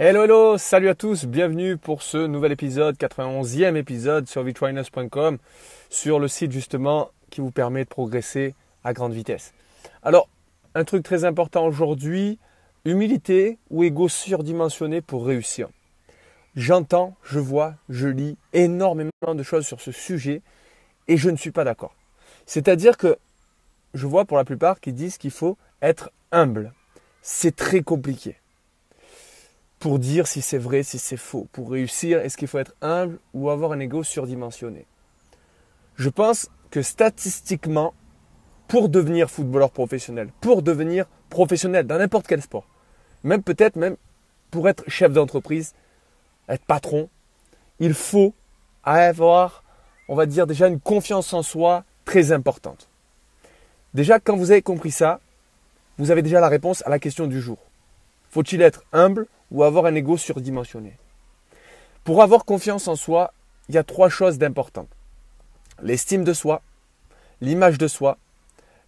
Hello, 0.00 0.22
hello, 0.22 0.58
salut 0.58 0.88
à 0.88 0.94
tous, 0.94 1.24
bienvenue 1.24 1.76
pour 1.76 2.04
ce 2.04 2.18
nouvel 2.18 2.52
épisode, 2.52 2.96
91e 2.96 3.74
épisode 3.74 4.28
sur 4.28 4.44
vitrainers.com, 4.44 5.38
sur 5.90 6.20
le 6.20 6.28
site 6.28 6.52
justement 6.52 7.10
qui 7.30 7.40
vous 7.40 7.50
permet 7.50 7.82
de 7.82 7.88
progresser 7.88 8.54
à 8.84 8.92
grande 8.92 9.12
vitesse. 9.12 9.52
Alors, 10.04 10.28
un 10.76 10.84
truc 10.84 11.02
très 11.02 11.24
important 11.24 11.66
aujourd'hui, 11.66 12.38
humilité 12.84 13.58
ou 13.70 13.82
ego 13.82 14.08
surdimensionné 14.08 15.00
pour 15.00 15.26
réussir. 15.26 15.68
J'entends, 16.54 17.16
je 17.24 17.40
vois, 17.40 17.74
je 17.88 18.06
lis 18.06 18.36
énormément 18.52 19.10
de 19.34 19.42
choses 19.42 19.66
sur 19.66 19.80
ce 19.80 19.90
sujet 19.90 20.42
et 21.08 21.16
je 21.16 21.28
ne 21.28 21.36
suis 21.36 21.50
pas 21.50 21.64
d'accord. 21.64 21.96
C'est-à-dire 22.46 22.98
que 22.98 23.18
je 23.94 24.06
vois 24.06 24.26
pour 24.26 24.36
la 24.36 24.44
plupart 24.44 24.78
qui 24.78 24.92
disent 24.92 25.18
qu'il 25.18 25.32
faut 25.32 25.58
être 25.82 26.12
humble. 26.30 26.72
C'est 27.20 27.56
très 27.56 27.80
compliqué 27.80 28.36
pour 29.78 29.98
dire 29.98 30.26
si 30.26 30.42
c'est 30.42 30.58
vrai, 30.58 30.82
si 30.82 30.98
c'est 30.98 31.16
faux. 31.16 31.46
Pour 31.52 31.70
réussir, 31.70 32.20
est-ce 32.20 32.36
qu'il 32.36 32.48
faut 32.48 32.58
être 32.58 32.74
humble 32.80 33.18
ou 33.34 33.50
avoir 33.50 33.72
un 33.72 33.80
ego 33.80 34.02
surdimensionné? 34.02 34.86
Je 35.96 36.08
pense 36.08 36.48
que 36.70 36.82
statistiquement, 36.82 37.94
pour 38.66 38.88
devenir 38.88 39.30
footballeur 39.30 39.70
professionnel, 39.70 40.30
pour 40.40 40.62
devenir 40.62 41.06
professionnel 41.30 41.86
dans 41.86 41.98
n'importe 41.98 42.26
quel 42.26 42.42
sport, 42.42 42.66
même 43.24 43.42
peut-être 43.42 43.76
même 43.76 43.96
pour 44.50 44.68
être 44.68 44.84
chef 44.88 45.12
d'entreprise, 45.12 45.74
être 46.48 46.64
patron, 46.64 47.08
il 47.80 47.94
faut 47.94 48.34
avoir, 48.82 49.62
on 50.08 50.14
va 50.14 50.26
dire 50.26 50.46
déjà 50.46 50.68
une 50.68 50.80
confiance 50.80 51.32
en 51.32 51.42
soi 51.42 51.84
très 52.04 52.32
importante. 52.32 52.88
Déjà, 53.94 54.18
quand 54.20 54.36
vous 54.36 54.50
avez 54.50 54.62
compris 54.62 54.90
ça, 54.90 55.20
vous 55.98 56.10
avez 56.10 56.22
déjà 56.22 56.40
la 56.40 56.48
réponse 56.48 56.82
à 56.86 56.90
la 56.90 56.98
question 56.98 57.26
du 57.26 57.40
jour. 57.40 57.58
Faut-il 58.30 58.62
être 58.62 58.84
humble 58.92 59.26
ou 59.50 59.62
avoir 59.62 59.86
un 59.86 59.94
ego 59.94 60.16
surdimensionné 60.16 60.96
Pour 62.04 62.22
avoir 62.22 62.44
confiance 62.44 62.88
en 62.88 62.96
soi, 62.96 63.32
il 63.68 63.74
y 63.74 63.78
a 63.78 63.84
trois 63.84 64.08
choses 64.08 64.38
d'importantes. 64.38 64.88
L'estime 65.82 66.24
de 66.24 66.32
soi, 66.32 66.62
l'image 67.40 67.78
de 67.78 67.88
soi, 67.88 68.18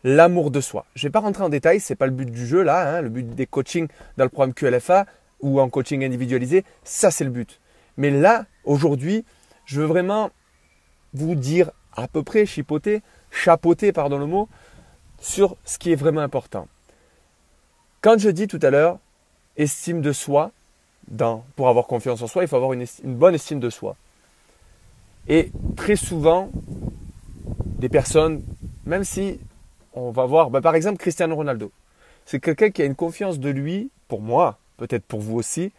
l'amour 0.04 0.50
de 0.50 0.60
soi. 0.60 0.86
Je 0.94 1.06
ne 1.06 1.08
vais 1.08 1.12
pas 1.12 1.20
rentrer 1.20 1.44
en 1.44 1.48
détail, 1.48 1.80
ce 1.80 1.92
n'est 1.92 1.96
pas 1.96 2.06
le 2.06 2.12
but 2.12 2.30
du 2.30 2.46
jeu 2.46 2.62
là, 2.62 2.96
hein. 2.96 3.00
le 3.02 3.08
but 3.08 3.34
des 3.34 3.46
coachings 3.46 3.88
dans 4.16 4.24
le 4.24 4.30
programme 4.30 4.54
QLFA 4.54 5.06
ou 5.40 5.60
en 5.60 5.68
coaching 5.68 6.04
individualisé, 6.04 6.64
ça 6.84 7.10
c'est 7.10 7.24
le 7.24 7.30
but. 7.30 7.60
Mais 7.96 8.10
là, 8.10 8.46
aujourd'hui, 8.64 9.24
je 9.66 9.80
veux 9.80 9.86
vraiment 9.86 10.30
vous 11.14 11.34
dire 11.34 11.70
à 11.96 12.08
peu 12.08 12.22
près, 12.22 12.46
chipoter, 12.46 13.02
chapeauter, 13.30 13.92
pardon 13.92 14.18
le 14.18 14.26
mot, 14.26 14.48
sur 15.20 15.56
ce 15.64 15.78
qui 15.78 15.92
est 15.92 15.96
vraiment 15.96 16.20
important. 16.20 16.68
Quand 18.00 18.18
je 18.18 18.30
dis 18.30 18.46
tout 18.46 18.60
à 18.62 18.70
l'heure, 18.70 18.98
estime 19.56 20.00
de 20.00 20.12
soi, 20.12 20.52
pour 21.56 21.68
avoir 21.68 21.86
confiance 21.86 22.22
en 22.22 22.26
soi, 22.26 22.42
il 22.42 22.48
faut 22.48 22.56
avoir 22.56 22.72
une, 22.72 22.86
bonne 23.04 23.34
estime 23.34 23.60
de 23.60 23.70
soi. 23.70 23.96
Et 25.28 25.50
très 25.76 25.96
souvent, 25.96 26.50
des 27.78 27.88
personnes, 27.88 28.42
même 28.86 29.04
si 29.04 29.40
on 29.92 30.10
va 30.10 30.24
voir, 30.26 30.50
bah, 30.50 30.60
par 30.60 30.74
exemple 30.74 30.98
Cristiano 30.98 31.34
Ronaldo, 31.34 31.72
c'est 32.26 32.40
quelqu'un 32.40 32.70
qui 32.70 32.82
a 32.82 32.84
une 32.84 32.94
confiance 32.94 33.38
de 33.38 33.50
lui, 33.50 33.90
pour 34.08 34.20
moi, 34.20 34.58
peut-être 34.76 35.04
pour 35.04 35.20
vous 35.20 35.36
aussi, 35.36 35.72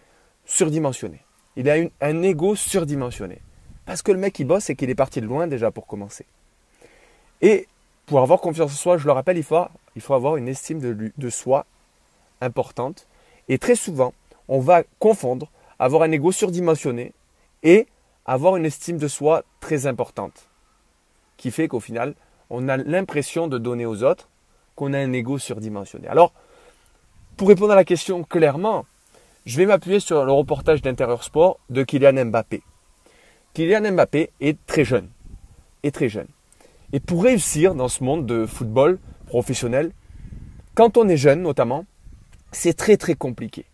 surdimensionné. 0.45 1.19
Il 1.55 1.69
a 1.69 1.75
un 2.01 2.21
ego 2.23 2.55
surdimensionné. 2.55 3.39
Parce 3.85 4.01
que 4.01 4.11
le 4.11 4.17
mec, 4.17 4.37
il 4.39 4.45
bosse 4.45 4.69
et 4.69 4.75
qu'il 4.75 4.89
est 4.89 4.95
parti 4.95 5.21
de 5.21 5.25
loin 5.25 5.47
déjà 5.47 5.71
pour 5.71 5.87
commencer. 5.87 6.25
Et 7.41 7.67
pour 8.05 8.19
avoir 8.19 8.39
confiance 8.39 8.71
en 8.71 8.75
soi, 8.75 8.97
je 8.97 9.05
le 9.05 9.11
rappelle, 9.11 9.37
il 9.37 9.43
faut, 9.43 9.63
il 9.95 10.01
faut 10.01 10.13
avoir 10.13 10.37
une 10.37 10.47
estime 10.47 10.79
de, 10.79 11.11
de 11.17 11.29
soi 11.29 11.65
importante 12.41 13.07
et 13.47 13.57
très 13.57 13.75
souvent, 13.75 14.13
on 14.47 14.59
va 14.59 14.83
confondre 14.99 15.49
avoir 15.79 16.03
un 16.03 16.11
ego 16.11 16.31
surdimensionné 16.31 17.13
et 17.63 17.87
avoir 18.25 18.55
une 18.55 18.65
estime 18.65 18.97
de 18.97 19.07
soi 19.07 19.43
très 19.59 19.87
importante. 19.87 20.47
Qui 21.37 21.51
fait 21.51 21.67
qu'au 21.67 21.79
final, 21.79 22.13
on 22.49 22.69
a 22.69 22.77
l'impression 22.77 23.47
de 23.47 23.57
donner 23.57 23.85
aux 23.85 24.03
autres 24.03 24.29
qu'on 24.75 24.93
a 24.93 24.99
un 24.99 25.13
ego 25.13 25.37
surdimensionné. 25.37 26.07
Alors, 26.07 26.33
pour 27.37 27.47
répondre 27.47 27.71
à 27.71 27.75
la 27.75 27.85
question 27.85 28.23
clairement, 28.23 28.85
je 29.45 29.57
vais 29.57 29.65
m'appuyer 29.65 29.99
sur 29.99 30.23
le 30.23 30.31
reportage 30.31 30.81
d'Intérieur 30.81 31.23
Sport 31.23 31.59
de 31.69 31.83
Kylian 31.83 32.25
Mbappé. 32.25 32.61
Kylian 33.53 33.91
Mbappé 33.93 34.29
est 34.39 34.63
très 34.65 34.85
jeune. 34.85 35.09
Est 35.83 35.91
très 35.91 36.09
jeune. 36.09 36.27
Et 36.93 36.99
pour 36.99 37.23
réussir 37.23 37.73
dans 37.73 37.87
ce 37.87 38.03
monde 38.03 38.25
de 38.25 38.45
football 38.45 38.99
professionnel, 39.25 39.91
quand 40.75 40.97
on 40.97 41.07
est 41.07 41.17
jeune 41.17 41.41
notamment, 41.41 41.85
c'est 42.51 42.75
très 42.75 42.97
très 42.97 43.15
compliqué. 43.15 43.65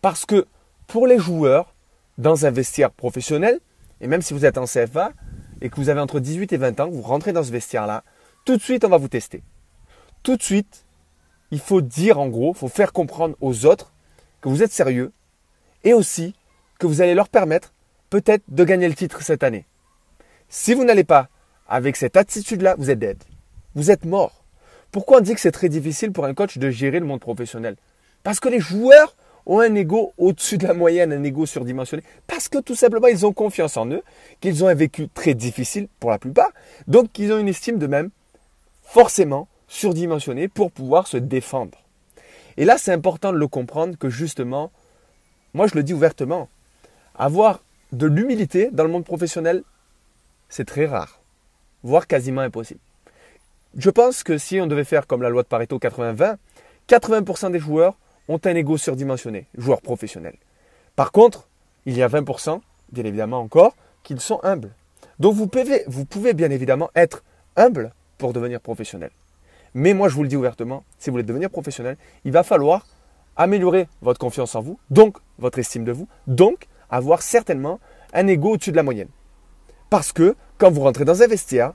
Parce 0.00 0.26
que 0.26 0.46
pour 0.86 1.06
les 1.06 1.18
joueurs, 1.18 1.74
dans 2.18 2.46
un 2.46 2.50
vestiaire 2.50 2.90
professionnel, 2.90 3.60
et 4.00 4.06
même 4.06 4.22
si 4.22 4.34
vous 4.34 4.44
êtes 4.44 4.58
en 4.58 4.66
CFA 4.66 5.12
et 5.60 5.70
que 5.70 5.76
vous 5.76 5.88
avez 5.88 6.00
entre 6.00 6.20
18 6.20 6.52
et 6.52 6.56
20 6.56 6.80
ans, 6.80 6.88
vous 6.90 7.02
rentrez 7.02 7.32
dans 7.32 7.42
ce 7.42 7.50
vestiaire-là, 7.50 8.04
tout 8.44 8.56
de 8.56 8.62
suite 8.62 8.84
on 8.84 8.88
va 8.88 8.98
vous 8.98 9.08
tester. 9.08 9.42
Tout 10.22 10.36
de 10.36 10.42
suite, 10.42 10.84
il 11.50 11.60
faut 11.60 11.80
dire 11.80 12.18
en 12.18 12.28
gros, 12.28 12.52
il 12.54 12.58
faut 12.58 12.68
faire 12.68 12.92
comprendre 12.92 13.36
aux 13.40 13.66
autres 13.66 13.92
que 14.40 14.48
vous 14.48 14.62
êtes 14.62 14.72
sérieux 14.72 15.12
et 15.84 15.92
aussi 15.92 16.34
que 16.78 16.86
vous 16.86 17.00
allez 17.00 17.14
leur 17.14 17.28
permettre 17.28 17.72
peut-être 18.10 18.44
de 18.48 18.64
gagner 18.64 18.88
le 18.88 18.94
titre 18.94 19.22
cette 19.22 19.42
année. 19.42 19.66
Si 20.48 20.74
vous 20.74 20.84
n'allez 20.84 21.04
pas 21.04 21.28
avec 21.68 21.96
cette 21.96 22.16
attitude-là, 22.16 22.74
vous 22.78 22.90
êtes 22.90 22.98
dead. 22.98 23.22
Vous 23.74 23.90
êtes 23.90 24.04
mort. 24.04 24.44
Pourquoi 24.92 25.18
on 25.18 25.20
dit 25.20 25.34
que 25.34 25.40
c'est 25.40 25.50
très 25.50 25.68
difficile 25.68 26.12
pour 26.12 26.24
un 26.24 26.34
coach 26.34 26.58
de 26.58 26.70
gérer 26.70 27.00
le 27.00 27.06
monde 27.06 27.20
professionnel? 27.20 27.76
Parce 28.24 28.40
que 28.40 28.48
les 28.48 28.58
joueurs 28.58 29.14
ont 29.46 29.60
un 29.60 29.74
ego 29.74 30.12
au-dessus 30.18 30.58
de 30.58 30.66
la 30.66 30.74
moyenne, 30.74 31.12
un 31.12 31.22
ego 31.22 31.46
surdimensionné. 31.46 32.02
Parce 32.26 32.48
que 32.48 32.58
tout 32.58 32.74
simplement, 32.74 33.06
ils 33.06 33.26
ont 33.26 33.32
confiance 33.32 33.76
en 33.76 33.86
eux, 33.90 34.02
qu'ils 34.40 34.64
ont 34.64 34.68
un 34.68 34.74
vécu 34.74 35.08
très 35.08 35.34
difficile 35.34 35.86
pour 36.00 36.10
la 36.10 36.18
plupart. 36.18 36.50
Donc, 36.88 37.12
qu'ils 37.12 37.32
ont 37.32 37.38
une 37.38 37.48
estime 37.48 37.78
de 37.78 37.86
même 37.86 38.10
forcément 38.82 39.48
surdimensionnée 39.68 40.48
pour 40.48 40.72
pouvoir 40.72 41.06
se 41.06 41.16
défendre. 41.16 41.78
Et 42.56 42.64
là, 42.64 42.78
c'est 42.78 42.92
important 42.92 43.32
de 43.32 43.38
le 43.38 43.48
comprendre 43.48 43.98
que 43.98 44.08
justement, 44.08 44.70
moi 45.52 45.66
je 45.66 45.74
le 45.74 45.82
dis 45.82 45.92
ouvertement, 45.92 46.48
avoir 47.14 47.62
de 47.92 48.06
l'humilité 48.06 48.70
dans 48.72 48.84
le 48.84 48.90
monde 48.90 49.04
professionnel, 49.04 49.62
c'est 50.48 50.64
très 50.64 50.86
rare, 50.86 51.20
voire 51.82 52.06
quasiment 52.06 52.42
impossible. 52.42 52.80
Je 53.76 53.90
pense 53.90 54.22
que 54.22 54.38
si 54.38 54.60
on 54.60 54.66
devait 54.66 54.84
faire 54.84 55.06
comme 55.06 55.22
la 55.22 55.30
loi 55.30 55.42
de 55.42 55.48
Pareto 55.48 55.78
80-20, 55.78 56.36
80% 56.88 57.50
des 57.50 57.58
joueurs 57.58 57.96
ont 58.28 58.40
un 58.44 58.54
ego 58.54 58.76
surdimensionné, 58.76 59.46
joueurs 59.56 59.82
professionnels. 59.82 60.36
Par 60.96 61.12
contre, 61.12 61.48
il 61.86 61.96
y 61.96 62.02
a 62.02 62.08
20%, 62.08 62.60
bien 62.92 63.04
évidemment 63.04 63.40
encore, 63.40 63.74
qui 64.02 64.18
sont 64.18 64.40
humbles. 64.42 64.70
Donc 65.18 65.34
vous 65.34 65.46
pouvez, 65.46 65.84
vous 65.86 66.04
pouvez 66.04 66.34
bien 66.34 66.50
évidemment 66.50 66.90
être 66.94 67.22
humble 67.56 67.92
pour 68.18 68.32
devenir 68.32 68.60
professionnel. 68.60 69.10
Mais 69.74 69.92
moi, 69.92 70.08
je 70.08 70.14
vous 70.14 70.22
le 70.22 70.28
dis 70.28 70.36
ouvertement, 70.36 70.84
si 70.98 71.10
vous 71.10 71.14
voulez 71.14 71.24
devenir 71.24 71.50
professionnel, 71.50 71.96
il 72.24 72.32
va 72.32 72.42
falloir 72.42 72.86
améliorer 73.36 73.88
votre 74.02 74.20
confiance 74.20 74.54
en 74.54 74.60
vous, 74.60 74.78
donc 74.90 75.18
votre 75.38 75.58
estime 75.58 75.84
de 75.84 75.92
vous, 75.92 76.06
donc 76.26 76.66
avoir 76.90 77.22
certainement 77.22 77.80
un 78.12 78.28
ego 78.28 78.52
au-dessus 78.52 78.70
de 78.70 78.76
la 78.76 78.84
moyenne. 78.84 79.08
Parce 79.90 80.12
que 80.12 80.36
quand 80.58 80.70
vous 80.70 80.82
rentrez 80.82 81.04
dans 81.04 81.22
un 81.22 81.26
vestiaire 81.26 81.72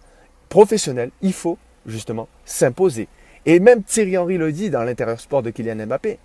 professionnel, 0.47 1.11
il 1.21 1.33
faut 1.33 1.57
justement 1.85 2.27
s'imposer. 2.45 3.07
Et 3.45 3.59
même 3.59 3.83
Thierry 3.83 4.17
Henry 4.17 4.37
le 4.37 4.51
dit 4.51 4.69
dans 4.69 4.83
l'intérieur 4.83 5.19
sport 5.19 5.43
de 5.43 5.49
Kylian 5.49 5.85
Mbappé. 5.85 6.19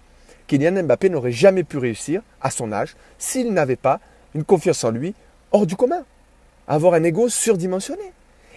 Kylian 0.46 0.82
Mbappé 0.82 1.08
n'aurait 1.08 1.32
jamais 1.32 1.64
pu 1.64 1.78
réussir 1.78 2.22
à 2.40 2.50
son 2.50 2.72
âge 2.72 2.96
s'il 3.18 3.52
n'avait 3.52 3.76
pas 3.76 4.00
une 4.34 4.44
confiance 4.44 4.84
en 4.84 4.90
lui 4.90 5.14
hors 5.52 5.66
du 5.66 5.76
commun. 5.76 6.04
Avoir 6.68 6.94
un 6.94 7.02
ego 7.04 7.28
surdimensionné. 7.28 8.12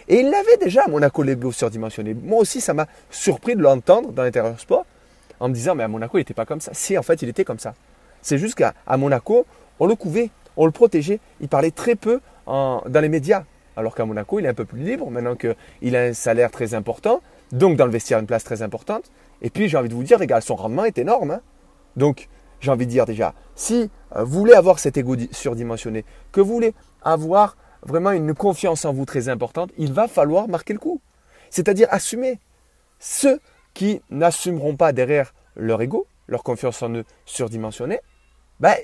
Et 0.07 0.21
il 0.21 0.29
l'avait 0.29 0.57
déjà 0.57 0.83
à 0.85 0.87
Monaco, 0.87 1.23
l'ego 1.23 1.51
surdimensionné. 1.51 2.13
Moi 2.13 2.39
aussi, 2.39 2.61
ça 2.61 2.73
m'a 2.73 2.87
surpris 3.09 3.55
de 3.55 3.61
l'entendre 3.61 4.11
dans 4.11 4.23
l'intérieur 4.23 4.59
sport 4.59 4.85
en 5.39 5.49
me 5.49 5.53
disant, 5.53 5.75
mais 5.75 5.83
à 5.83 5.87
Monaco, 5.87 6.17
il 6.17 6.21
n'était 6.21 6.33
pas 6.33 6.45
comme 6.45 6.61
ça. 6.61 6.71
Si, 6.73 6.97
en 6.97 7.03
fait, 7.03 7.21
il 7.21 7.29
était 7.29 7.43
comme 7.43 7.59
ça. 7.59 7.73
C'est 8.21 8.37
juste 8.37 8.55
qu'à 8.55 8.73
Monaco, 8.97 9.45
on 9.79 9.85
le 9.85 9.95
couvait, 9.95 10.29
on 10.55 10.65
le 10.65 10.71
protégeait. 10.71 11.19
Il 11.41 11.49
parlait 11.49 11.71
très 11.71 11.95
peu 11.95 12.21
dans 12.45 12.81
les 12.85 13.09
médias. 13.09 13.43
Alors 13.75 13.93
qu'à 13.93 14.05
Monaco, 14.05 14.39
il 14.39 14.45
est 14.45 14.49
un 14.49 14.53
peu 14.53 14.65
plus 14.65 14.79
libre 14.81 15.11
maintenant 15.11 15.35
qu'il 15.35 15.95
a 15.95 16.01
un 16.01 16.13
salaire 16.13 16.49
très 16.49 16.73
important. 16.73 17.21
Donc, 17.51 17.77
dans 17.77 17.85
le 17.85 17.91
vestiaire, 17.91 18.19
une 18.19 18.25
place 18.25 18.43
très 18.43 18.61
importante. 18.61 19.11
Et 19.41 19.49
puis, 19.49 19.67
j'ai 19.67 19.77
envie 19.77 19.89
de 19.89 19.93
vous 19.93 20.03
dire, 20.03 20.17
les 20.17 20.27
son 20.41 20.55
rendement 20.55 20.85
est 20.85 20.97
énorme. 20.97 21.31
Hein. 21.31 21.41
Donc, 21.97 22.29
j'ai 22.61 22.71
envie 22.71 22.85
de 22.85 22.91
dire 22.91 23.05
déjà, 23.05 23.33
si 23.55 23.89
euh, 24.15 24.23
vous 24.23 24.39
voulez 24.39 24.53
avoir 24.53 24.79
cet 24.79 24.97
ego 24.97 25.15
surdimensionné, 25.31 26.05
que 26.31 26.39
vous 26.39 26.53
voulez 26.53 26.73
avoir 27.03 27.57
vraiment 27.81 28.11
une 28.11 28.33
confiance 28.33 28.85
en 28.85 28.93
vous 28.93 29.05
très 29.05 29.29
importante, 29.29 29.71
il 29.77 29.91
va 29.91 30.07
falloir 30.07 30.47
marquer 30.47 30.73
le 30.73 30.79
coup. 30.79 31.01
C'est-à-dire 31.49 31.87
assumer. 31.91 32.39
Ceux 32.99 33.39
qui 33.73 34.01
n'assumeront 34.09 34.75
pas 34.75 34.91
derrière 34.91 35.33
leur 35.55 35.81
ego, 35.81 36.07
leur 36.27 36.43
confiance 36.43 36.81
en 36.81 36.93
eux 36.93 37.05
surdimensionnée, 37.25 37.99
ben, 38.59 38.75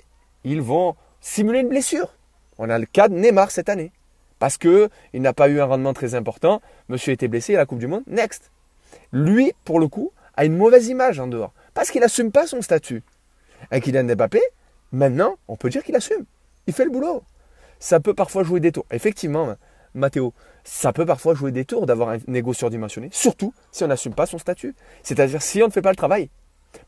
ils 0.44 0.62
vont 0.62 0.96
simuler 1.20 1.60
une 1.60 1.70
blessure. 1.70 2.14
On 2.58 2.70
a 2.70 2.78
le 2.78 2.86
cas 2.86 3.08
de 3.08 3.16
Neymar 3.16 3.50
cette 3.52 3.70
année. 3.70 3.92
Parce 4.40 4.58
qu'il 4.58 4.90
n'a 5.14 5.34
pas 5.34 5.48
eu 5.50 5.62
un 5.62 5.66
rendement 5.66 5.94
très 5.94 6.16
important, 6.16 6.62
monsieur 6.90 7.14
était 7.14 7.28
blessé 7.28 7.56
à 7.56 7.60
la 7.60 7.66
Coupe 7.66 7.80
du 7.80 7.88
Monde, 7.88 8.04
next. 8.08 8.52
Lui, 9.12 9.54
pour 9.64 9.80
le 9.80 9.88
coup, 9.88 10.12
a 10.36 10.46
une 10.46 10.58
mauvaise 10.58 10.88
image 10.90 11.20
en 11.20 11.28
dehors. 11.28 11.54
Parce 11.74 11.92
qu'il 11.92 12.02
n'assume 12.02 12.32
pas 12.32 12.48
son 12.48 12.62
statut. 12.62 13.04
Un 13.72 13.80
Kylian 13.80 14.04
Mbappé, 14.04 14.42
Maintenant, 14.94 15.38
on 15.48 15.56
peut 15.56 15.70
dire 15.70 15.84
qu'il 15.84 15.96
assume. 15.96 16.24
Il 16.68 16.74
fait 16.74 16.86
le 16.86 16.92
boulot. 16.92 17.24
Ça 17.80 18.00
peut 18.00 18.14
parfois 18.14 18.44
jouer 18.44 18.60
des 18.60 18.72
tours. 18.72 18.86
Effectivement, 18.92 19.56
Mathéo, 19.96 20.36
ça 20.64 20.94
peut 20.94 21.06
parfois 21.06 21.34
jouer 21.34 21.52
des 21.52 21.66
tours 21.66 21.88
d'avoir 21.88 22.10
un 22.10 22.34
ego 22.34 22.54
surdimensionné, 22.54 23.10
surtout 23.12 23.56
si 23.72 23.84
on 23.84 23.88
n'assume 23.88 24.14
pas 24.14 24.28
son 24.28 24.38
statut. 24.38 24.76
C'est-à-dire 25.02 25.42
si 25.42 25.64
on 25.64 25.68
ne 25.68 25.72
fait 25.72 25.82
pas 25.82 25.90
le 25.90 25.96
travail. 25.96 26.30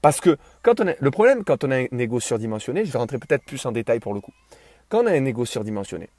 Parce 0.04 0.22
que 0.22 0.38
quand 0.62 0.80
on 0.80 0.88
a, 0.88 0.94
le 1.00 1.12
problème 1.12 1.44
quand 1.44 1.64
on 1.64 1.72
a 1.72 1.78
un 1.78 1.98
ego 1.98 2.20
surdimensionné, 2.20 2.86
je 2.86 2.92
vais 2.92 3.00
rentrer 3.00 3.18
peut-être 3.18 3.44
plus 3.44 3.66
en 3.66 3.72
détail 3.72 4.00
pour 4.00 4.14
le 4.14 4.22
coup. 4.22 4.31
Quand 4.88 5.04
on 5.04 5.08
a 5.08 5.12
un 5.12 5.26
ego 5.26 5.44
surdimensionné, 5.46 6.10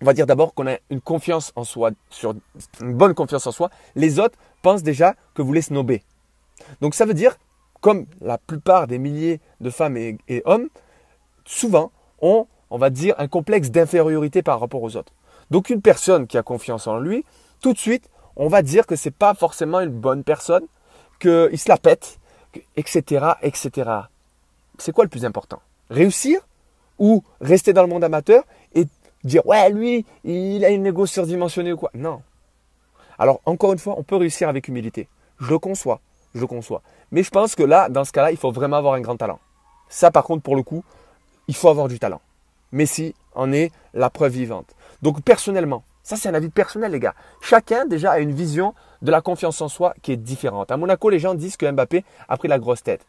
on 0.00 0.04
va 0.04 0.12
dire 0.12 0.26
d'abord 0.26 0.54
qu'on 0.54 0.68
a 0.68 0.78
une 0.90 1.00
confiance 1.00 1.52
en 1.56 1.64
soi, 1.64 1.90
une 2.80 2.94
bonne 2.94 3.14
confiance 3.14 3.48
en 3.48 3.52
soi. 3.52 3.70
Les 3.96 4.20
autres 4.20 4.38
pensent 4.62 4.84
déjà 4.84 5.16
que 5.34 5.42
vous 5.42 5.52
les 5.52 5.62
snobez. 5.62 6.04
Donc 6.80 6.94
ça 6.94 7.04
veut 7.04 7.14
dire, 7.14 7.36
comme 7.86 8.06
la 8.20 8.36
plupart 8.36 8.88
des 8.88 8.98
milliers 8.98 9.38
de 9.60 9.70
femmes 9.70 9.96
et, 9.96 10.42
hommes, 10.44 10.70
souvent 11.44 11.92
ont, 12.20 12.48
on 12.68 12.78
va 12.78 12.90
dire, 12.90 13.14
un 13.18 13.28
complexe 13.28 13.70
d'infériorité 13.70 14.42
par 14.42 14.58
rapport 14.58 14.82
aux 14.82 14.96
autres. 14.96 15.12
Donc 15.52 15.70
une 15.70 15.80
personne 15.80 16.26
qui 16.26 16.36
a 16.36 16.42
confiance 16.42 16.88
en 16.88 16.98
lui, 16.98 17.24
tout 17.62 17.72
de 17.72 17.78
suite, 17.78 18.10
on 18.34 18.48
va 18.48 18.62
dire 18.62 18.88
que 18.88 18.96
ce 18.96 19.08
n'est 19.08 19.14
pas 19.16 19.34
forcément 19.34 19.78
une 19.78 19.90
bonne 19.90 20.24
personne, 20.24 20.64
qu'il 21.20 21.56
se 21.56 21.68
la 21.68 21.76
pète, 21.76 22.18
etc., 22.76 23.24
etc. 23.42 23.88
C'est 24.78 24.90
quoi 24.90 25.04
le 25.04 25.08
plus 25.08 25.24
important? 25.24 25.60
Réussir 25.88 26.40
ou 26.98 27.22
rester 27.40 27.72
dans 27.72 27.82
le 27.82 27.88
monde 27.88 28.02
amateur 28.02 28.42
et 28.74 28.86
dire 29.22 29.46
ouais 29.46 29.70
lui 29.70 30.04
il 30.24 30.64
a 30.64 30.70
une 30.70 30.86
égo 30.88 31.06
surdimensionnée 31.06 31.72
ou 31.72 31.76
quoi? 31.76 31.92
Non. 31.94 32.20
Alors 33.16 33.40
encore 33.46 33.72
une 33.72 33.78
fois, 33.78 33.94
on 33.96 34.02
peut 34.02 34.16
réussir 34.16 34.48
avec 34.48 34.66
humilité. 34.66 35.06
Je 35.38 35.50
le 35.50 35.60
conçois, 35.60 36.00
je 36.34 36.40
le 36.40 36.48
conçois. 36.48 36.82
Mais 37.12 37.22
je 37.22 37.30
pense 37.30 37.54
que 37.54 37.62
là, 37.62 37.88
dans 37.88 38.04
ce 38.04 38.12
cas-là, 38.12 38.30
il 38.30 38.36
faut 38.36 38.50
vraiment 38.50 38.76
avoir 38.76 38.94
un 38.94 39.00
grand 39.00 39.16
talent. 39.16 39.38
Ça 39.88 40.10
par 40.10 40.24
contre, 40.24 40.42
pour 40.42 40.56
le 40.56 40.62
coup, 40.62 40.84
il 41.48 41.54
faut 41.54 41.68
avoir 41.68 41.88
du 41.88 41.98
talent. 41.98 42.20
Messi 42.72 43.14
en 43.34 43.52
est 43.52 43.70
la 43.94 44.10
preuve 44.10 44.32
vivante. 44.32 44.74
Donc 45.02 45.22
personnellement, 45.22 45.84
ça 46.02 46.16
c'est 46.16 46.28
un 46.28 46.34
avis 46.34 46.48
personnel 46.48 46.92
les 46.92 47.00
gars. 47.00 47.14
Chacun 47.40 47.86
déjà 47.86 48.12
a 48.12 48.18
une 48.18 48.32
vision 48.32 48.74
de 49.02 49.10
la 49.10 49.20
confiance 49.20 49.60
en 49.60 49.68
soi 49.68 49.94
qui 50.02 50.12
est 50.12 50.16
différente. 50.16 50.70
À 50.70 50.76
Monaco, 50.76 51.10
les 51.10 51.18
gens 51.18 51.34
disent 51.34 51.56
que 51.56 51.70
Mbappé 51.70 52.04
a 52.28 52.36
pris 52.36 52.48
la 52.48 52.58
grosse 52.58 52.82
tête. 52.82 53.06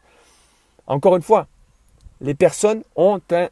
Encore 0.86 1.16
une 1.16 1.22
fois, 1.22 1.46
les 2.20 2.34
personnes 2.34 2.82
ont 2.96 3.20
un 3.30 3.48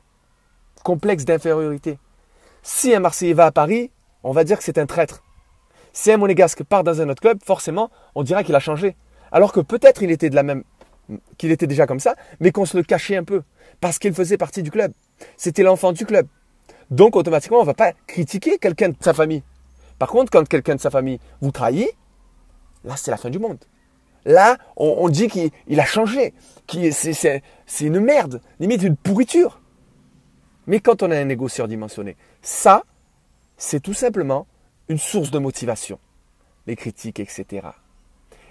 complexe 0.82 1.24
d'infériorité. 1.24 1.98
Si 2.62 2.94
un 2.94 3.00
Marseillais 3.00 3.34
va 3.34 3.46
à 3.46 3.52
Paris, 3.52 3.90
on 4.22 4.32
va 4.32 4.44
dire 4.44 4.58
que 4.58 4.64
c'est 4.64 4.78
un 4.78 4.86
traître. 4.86 5.22
Si 5.92 6.12
un 6.12 6.16
Monégasque 6.16 6.62
part 6.64 6.84
dans 6.84 7.00
un 7.00 7.08
autre 7.08 7.22
club, 7.22 7.38
forcément, 7.44 7.90
on 8.14 8.22
dira 8.22 8.44
qu'il 8.44 8.54
a 8.54 8.60
changé. 8.60 8.96
Alors 9.32 9.52
que 9.52 9.60
peut-être 9.60 10.02
il 10.02 10.10
était 10.10 10.30
de 10.30 10.34
la 10.34 10.42
même, 10.42 10.64
qu'il 11.38 11.50
était 11.50 11.66
déjà 11.66 11.86
comme 11.86 12.00
ça, 12.00 12.14
mais 12.40 12.52
qu'on 12.52 12.66
se 12.66 12.76
le 12.76 12.82
cachait 12.82 13.16
un 13.16 13.24
peu, 13.24 13.42
parce 13.80 13.98
qu'il 13.98 14.14
faisait 14.14 14.36
partie 14.36 14.62
du 14.62 14.70
club. 14.70 14.92
C'était 15.36 15.62
l'enfant 15.62 15.92
du 15.92 16.06
club. 16.06 16.26
Donc 16.90 17.16
automatiquement, 17.16 17.58
on 17.58 17.62
ne 17.62 17.66
va 17.66 17.74
pas 17.74 17.92
critiquer 18.06 18.58
quelqu'un 18.58 18.90
de 18.90 18.96
sa 19.00 19.14
famille. 19.14 19.42
Par 19.98 20.08
contre, 20.08 20.30
quand 20.30 20.46
quelqu'un 20.46 20.76
de 20.76 20.80
sa 20.80 20.90
famille 20.90 21.18
vous 21.40 21.50
trahit, 21.50 21.88
là, 22.84 22.96
c'est 22.96 23.10
la 23.10 23.16
fin 23.16 23.30
du 23.30 23.38
monde. 23.38 23.58
Là, 24.24 24.58
on, 24.76 25.08
dit 25.08 25.28
qu'il 25.28 25.80
a 25.80 25.84
changé, 25.84 26.34
c'est 26.68 27.42
une 27.80 28.00
merde, 28.00 28.40
limite 28.58 28.82
une 28.82 28.96
pourriture. 28.96 29.60
Mais 30.66 30.80
quand 30.80 31.04
on 31.04 31.12
a 31.12 31.16
un 31.16 31.28
égo 31.28 31.48
surdimensionné, 31.48 32.16
ça, 32.42 32.82
c'est 33.56 33.80
tout 33.80 33.94
simplement 33.94 34.48
une 34.88 34.98
source 34.98 35.30
de 35.30 35.38
motivation. 35.38 36.00
Les 36.66 36.74
critiques, 36.74 37.20
etc. 37.20 37.68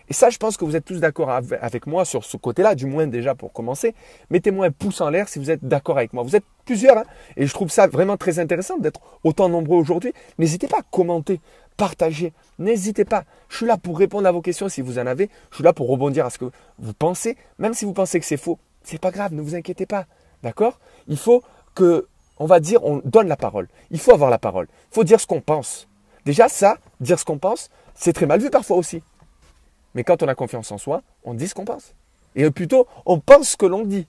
Et 0.09 0.13
ça, 0.13 0.29
je 0.29 0.37
pense 0.37 0.57
que 0.57 0.65
vous 0.65 0.75
êtes 0.75 0.85
tous 0.85 0.99
d'accord 0.99 1.29
avec 1.29 1.87
moi 1.87 2.05
sur 2.05 2.23
ce 2.23 2.37
côté-là, 2.37 2.75
du 2.75 2.85
moins 2.85 3.07
déjà 3.07 3.33
pour 3.33 3.51
commencer. 3.53 3.95
Mettez-moi 4.29 4.67
un 4.67 4.71
pouce 4.71 5.01
en 5.01 5.09
l'air 5.09 5.27
si 5.27 5.39
vous 5.39 5.49
êtes 5.49 5.63
d'accord 5.63 5.97
avec 5.97 6.13
moi. 6.13 6.23
Vous 6.23 6.35
êtes 6.35 6.43
plusieurs, 6.65 6.97
hein 6.97 7.03
et 7.37 7.47
je 7.47 7.53
trouve 7.53 7.69
ça 7.69 7.87
vraiment 7.87 8.17
très 8.17 8.39
intéressant 8.39 8.77
d'être 8.77 8.99
autant 9.23 9.49
nombreux 9.49 9.77
aujourd'hui. 9.77 10.13
N'hésitez 10.37 10.67
pas 10.67 10.79
à 10.79 10.83
commenter, 10.91 11.41
partager. 11.77 12.33
N'hésitez 12.59 13.05
pas. 13.05 13.25
Je 13.49 13.57
suis 13.57 13.65
là 13.65 13.77
pour 13.77 13.97
répondre 13.97 14.27
à 14.27 14.31
vos 14.31 14.41
questions 14.41 14.69
si 14.69 14.81
vous 14.81 14.99
en 14.99 15.07
avez. 15.07 15.29
Je 15.49 15.55
suis 15.55 15.63
là 15.63 15.73
pour 15.73 15.87
rebondir 15.87 16.25
à 16.25 16.29
ce 16.29 16.37
que 16.37 16.51
vous 16.79 16.93
pensez. 16.93 17.37
Même 17.57 17.73
si 17.73 17.85
vous 17.85 17.93
pensez 17.93 18.19
que 18.19 18.25
c'est 18.25 18.37
faux, 18.37 18.59
c'est 18.83 18.99
pas 18.99 19.11
grave, 19.11 19.33
ne 19.33 19.41
vous 19.41 19.55
inquiétez 19.55 19.85
pas. 19.85 20.05
D'accord? 20.43 20.79
Il 21.07 21.17
faut 21.17 21.43
que, 21.73 22.07
on 22.37 22.45
va 22.45 22.59
dire, 22.59 22.83
on 22.83 23.01
donne 23.03 23.27
la 23.27 23.37
parole. 23.37 23.67
Il 23.89 23.99
faut 23.99 24.13
avoir 24.13 24.29
la 24.29 24.37
parole. 24.37 24.67
Il 24.91 24.95
faut 24.95 25.03
dire 25.03 25.19
ce 25.19 25.27
qu'on 25.27 25.41
pense. 25.41 25.87
Déjà, 26.25 26.49
ça, 26.49 26.77
dire 26.99 27.19
ce 27.19 27.25
qu'on 27.25 27.37
pense, 27.37 27.69
c'est 27.95 28.13
très 28.13 28.25
mal 28.25 28.39
vu 28.39 28.49
parfois 28.49 28.77
aussi. 28.77 29.01
Mais 29.95 30.03
quand 30.03 30.21
on 30.21 30.27
a 30.27 30.35
confiance 30.35 30.71
en 30.71 30.77
soi, 30.77 31.01
on 31.23 31.33
dit 31.33 31.47
ce 31.47 31.55
qu'on 31.55 31.65
pense. 31.65 31.93
Et 32.35 32.49
plutôt, 32.51 32.85
on 33.05 33.19
pense 33.19 33.49
ce 33.49 33.57
que 33.57 33.65
l'on 33.65 33.83
dit 33.83 34.07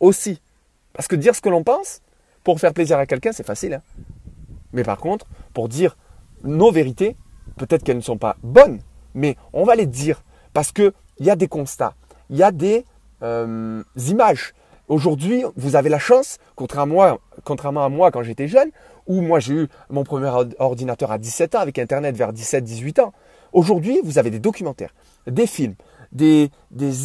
aussi. 0.00 0.42
Parce 0.92 1.08
que 1.08 1.16
dire 1.16 1.34
ce 1.34 1.40
que 1.40 1.48
l'on 1.48 1.62
pense, 1.62 2.02
pour 2.44 2.58
faire 2.58 2.74
plaisir 2.74 2.98
à 2.98 3.06
quelqu'un, 3.06 3.32
c'est 3.32 3.46
facile. 3.46 3.74
Hein. 3.74 3.82
mais 4.72 4.82
par 4.82 4.98
contre, 4.98 5.26
pour 5.54 5.68
dire 5.68 5.96
nos 6.42 6.72
vérités, 6.72 7.16
peut-être 7.56 7.84
qu'elles 7.84 7.96
ne 7.96 8.02
sont 8.02 8.18
pas 8.18 8.36
bonnes, 8.42 8.80
mais 9.14 9.36
on 9.52 9.64
va 9.64 9.76
les 9.76 9.86
dire. 9.86 10.22
Parce 10.52 10.72
qu'il 10.72 10.92
y 11.20 11.30
a 11.30 11.36
des 11.36 11.48
constats, 11.48 11.94
il 12.28 12.36
y 12.36 12.42
a 12.42 12.50
des 12.50 12.84
euh, 13.22 13.82
images. 14.08 14.52
Aujourd'hui, 14.88 15.44
vous 15.54 15.76
avez 15.76 15.88
la 15.88 16.00
chance, 16.00 16.38
contrairement 16.56 17.02
à 17.02 17.08
moi, 17.10 17.20
contrairement 17.44 17.84
à 17.84 17.88
moi 17.88 18.10
quand 18.10 18.24
j'étais 18.24 18.48
jeune, 18.48 18.70
où 19.06 19.20
moi 19.20 19.38
j'ai 19.38 19.54
eu 19.54 19.68
mon 19.90 20.02
premier 20.02 20.30
ordinateur 20.58 21.12
à 21.12 21.18
17 21.18 21.54
ans, 21.54 21.60
avec 21.60 21.78
Internet 21.78 22.16
vers 22.16 22.32
17-18 22.32 23.00
ans. 23.00 23.12
Aujourd'hui, 23.52 24.00
vous 24.04 24.18
avez 24.18 24.30
des 24.30 24.38
documentaires, 24.38 24.94
des 25.26 25.46
films, 25.46 25.74
des, 26.12 26.50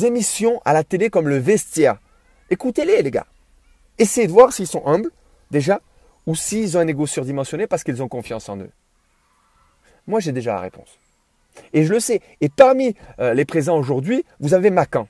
émissions 0.05 0.61
à 0.65 0.73
la 0.73 0.83
télé 0.83 1.09
comme 1.09 1.27
Le 1.27 1.37
Vestiaire. 1.37 1.99
Écoutez-les, 2.49 3.01
les 3.01 3.11
gars. 3.11 3.27
Essayez 3.97 4.27
de 4.27 4.31
voir 4.31 4.53
s'ils 4.53 4.67
sont 4.67 4.85
humbles, 4.85 5.11
déjà, 5.51 5.81
ou 6.27 6.35
s'ils 6.35 6.77
ont 6.77 6.81
un 6.81 6.87
ego 6.87 7.05
surdimensionné 7.05 7.67
parce 7.67 7.83
qu'ils 7.83 8.01
ont 8.03 8.07
confiance 8.07 8.49
en 8.49 8.57
eux. 8.57 8.71
Moi, 10.07 10.19
j'ai 10.19 10.31
déjà 10.31 10.53
la 10.53 10.61
réponse. 10.61 10.99
Et 11.73 11.85
je 11.85 11.93
le 11.93 11.99
sais. 11.99 12.21
Et 12.41 12.49
parmi 12.49 12.95
euh, 13.19 13.33
les 13.33 13.45
présents 13.45 13.77
aujourd'hui, 13.77 14.23
vous 14.39 14.53
avez 14.53 14.69
Macan. 14.69 15.07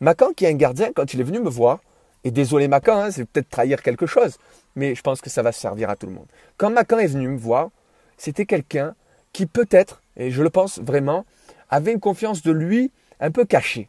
Macan 0.00 0.32
qui 0.32 0.44
est 0.44 0.48
un 0.48 0.54
gardien, 0.54 0.92
quand 0.94 1.14
il 1.14 1.20
est 1.20 1.24
venu 1.24 1.40
me 1.40 1.48
voir, 1.48 1.80
et 2.24 2.30
désolé 2.30 2.68
Macan, 2.68 2.98
hein, 2.98 3.10
c'est 3.10 3.24
peut-être 3.24 3.48
trahir 3.48 3.82
quelque 3.82 4.06
chose, 4.06 4.38
mais 4.76 4.94
je 4.94 5.02
pense 5.02 5.20
que 5.20 5.30
ça 5.30 5.42
va 5.42 5.50
servir 5.50 5.90
à 5.90 5.96
tout 5.96 6.06
le 6.06 6.12
monde. 6.12 6.26
Quand 6.56 6.70
Macan 6.70 6.98
est 6.98 7.08
venu 7.08 7.28
me 7.28 7.38
voir, 7.38 7.70
c'était 8.16 8.46
quelqu'un 8.46 8.94
qui 9.32 9.46
peut-être 9.46 10.01
et 10.16 10.30
je 10.30 10.42
le 10.42 10.50
pense 10.50 10.78
vraiment, 10.80 11.24
avait 11.70 11.92
une 11.92 12.00
confiance 12.00 12.42
de 12.42 12.52
lui 12.52 12.90
un 13.20 13.30
peu 13.30 13.44
cachée. 13.44 13.88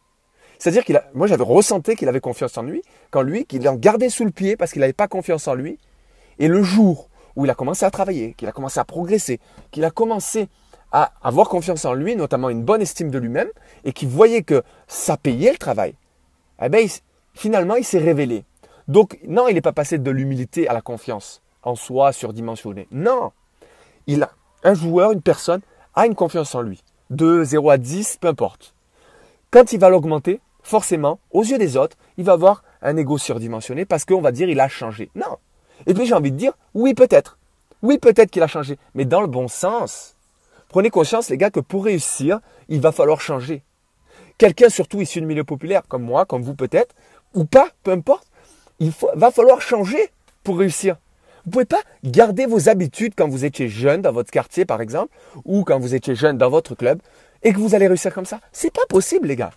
C'est-à-dire 0.59 0.85
qu'il 0.85 0.95
a, 0.95 1.05
moi 1.13 1.27
j'avais 1.27 1.43
ressenti 1.43 1.95
qu'il 1.95 2.07
avait 2.07 2.21
confiance 2.21 2.57
en 2.57 2.63
lui, 2.63 2.81
quand 3.11 3.21
lui, 3.21 3.45
qu'il 3.45 3.67
en 3.67 3.75
gardait 3.75 4.09
sous 4.09 4.23
le 4.23 4.31
pied 4.31 4.55
parce 4.55 4.71
qu'il 4.71 4.79
n'avait 4.79 4.93
pas 4.93 5.07
confiance 5.07 5.47
en 5.47 5.55
lui. 5.55 5.77
Et 6.39 6.47
le 6.47 6.63
jour 6.63 7.09
où 7.35 7.45
il 7.45 7.51
a 7.51 7.55
commencé 7.55 7.85
à 7.85 7.91
travailler, 7.91 8.33
qu'il 8.33 8.47
a 8.47 8.51
commencé 8.51 8.79
à 8.79 8.85
progresser, 8.85 9.39
qu'il 9.71 9.83
a 9.83 9.91
commencé 9.91 10.47
à 10.91 11.11
avoir 11.23 11.49
confiance 11.49 11.85
en 11.85 11.93
lui, 11.93 12.15
notamment 12.15 12.49
une 12.49 12.63
bonne 12.63 12.81
estime 12.81 13.09
de 13.09 13.17
lui-même, 13.17 13.49
et 13.83 13.93
qu'il 13.93 14.07
voyait 14.07 14.43
que 14.43 14.63
ça 14.87 15.17
payait 15.17 15.51
le 15.51 15.57
travail, 15.57 15.95
eh 16.61 16.69
bien, 16.69 16.85
finalement, 17.33 17.75
il 17.75 17.83
s'est 17.83 17.99
révélé. 17.99 18.45
Donc, 18.87 19.19
non, 19.27 19.47
il 19.47 19.55
n'est 19.55 19.61
pas 19.61 19.73
passé 19.73 19.97
de 19.97 20.11
l'humilité 20.11 20.67
à 20.67 20.73
la 20.73 20.81
confiance 20.81 21.41
en 21.63 21.75
soi 21.75 22.11
surdimensionnée. 22.11 22.87
Non, 22.91 23.31
il 24.05 24.21
a 24.21 24.31
un 24.63 24.75
joueur, 24.75 25.11
une 25.11 25.21
personne 25.21 25.61
a 25.95 26.05
une 26.05 26.15
confiance 26.15 26.55
en 26.55 26.61
lui. 26.61 26.83
De 27.09 27.43
0 27.43 27.69
à 27.69 27.77
10, 27.77 28.17
peu 28.21 28.27
importe. 28.27 28.73
Quand 29.51 29.71
il 29.73 29.79
va 29.79 29.89
l'augmenter, 29.89 30.41
forcément, 30.63 31.19
aux 31.31 31.43
yeux 31.43 31.57
des 31.57 31.77
autres, 31.77 31.97
il 32.17 32.23
va 32.23 32.33
avoir 32.33 32.63
un 32.81 32.97
ego 32.97 33.17
surdimensionné 33.17 33.85
parce 33.85 34.05
qu'on 34.05 34.21
va 34.21 34.31
dire 34.31 34.49
il 34.49 34.59
a 34.59 34.67
changé. 34.67 35.11
Non. 35.15 35.37
Et 35.85 35.93
puis 35.93 36.05
j'ai 36.05 36.13
envie 36.13 36.31
de 36.31 36.37
dire, 36.37 36.53
oui 36.73 36.93
peut-être. 36.93 37.37
Oui 37.81 37.97
peut-être 37.97 38.31
qu'il 38.31 38.43
a 38.43 38.47
changé, 38.47 38.77
mais 38.95 39.05
dans 39.05 39.21
le 39.21 39.27
bon 39.27 39.47
sens. 39.47 40.15
Prenez 40.69 40.89
conscience 40.89 41.29
les 41.29 41.37
gars 41.37 41.51
que 41.51 41.59
pour 41.59 41.85
réussir, 41.85 42.39
il 42.69 42.81
va 42.81 42.91
falloir 42.91 43.21
changer. 43.21 43.63
Quelqu'un 44.37 44.69
surtout 44.69 45.01
issu 45.01 45.21
du 45.21 45.27
milieu 45.27 45.43
populaire, 45.43 45.83
comme 45.87 46.03
moi, 46.03 46.25
comme 46.25 46.41
vous 46.41 46.55
peut-être, 46.55 46.95
ou 47.35 47.45
pas, 47.45 47.69
peu 47.83 47.91
importe, 47.91 48.27
il 48.79 48.91
va 49.15 49.31
falloir 49.31 49.61
changer 49.61 50.09
pour 50.43 50.57
réussir. 50.57 50.97
Vous 51.45 51.49
ne 51.49 51.51
pouvez 51.51 51.65
pas 51.65 51.81
garder 52.05 52.45
vos 52.45 52.69
habitudes 52.69 53.13
quand 53.17 53.27
vous 53.27 53.43
étiez 53.43 53.67
jeune 53.67 54.01
dans 54.01 54.13
votre 54.13 54.31
quartier, 54.31 54.63
par 54.63 54.79
exemple, 54.79 55.13
ou 55.43 55.65
quand 55.65 55.77
vous 55.77 55.93
étiez 55.93 56.15
jeune 56.15 56.37
dans 56.37 56.49
votre 56.49 56.73
club, 56.73 57.01
et 57.43 57.51
que 57.51 57.59
vous 57.59 57.75
allez 57.75 57.87
réussir 57.87 58.13
comme 58.13 58.25
ça. 58.25 58.39
C'est 58.53 58.71
pas 58.71 58.85
possible, 58.87 59.27
les 59.27 59.35
gars. 59.35 59.51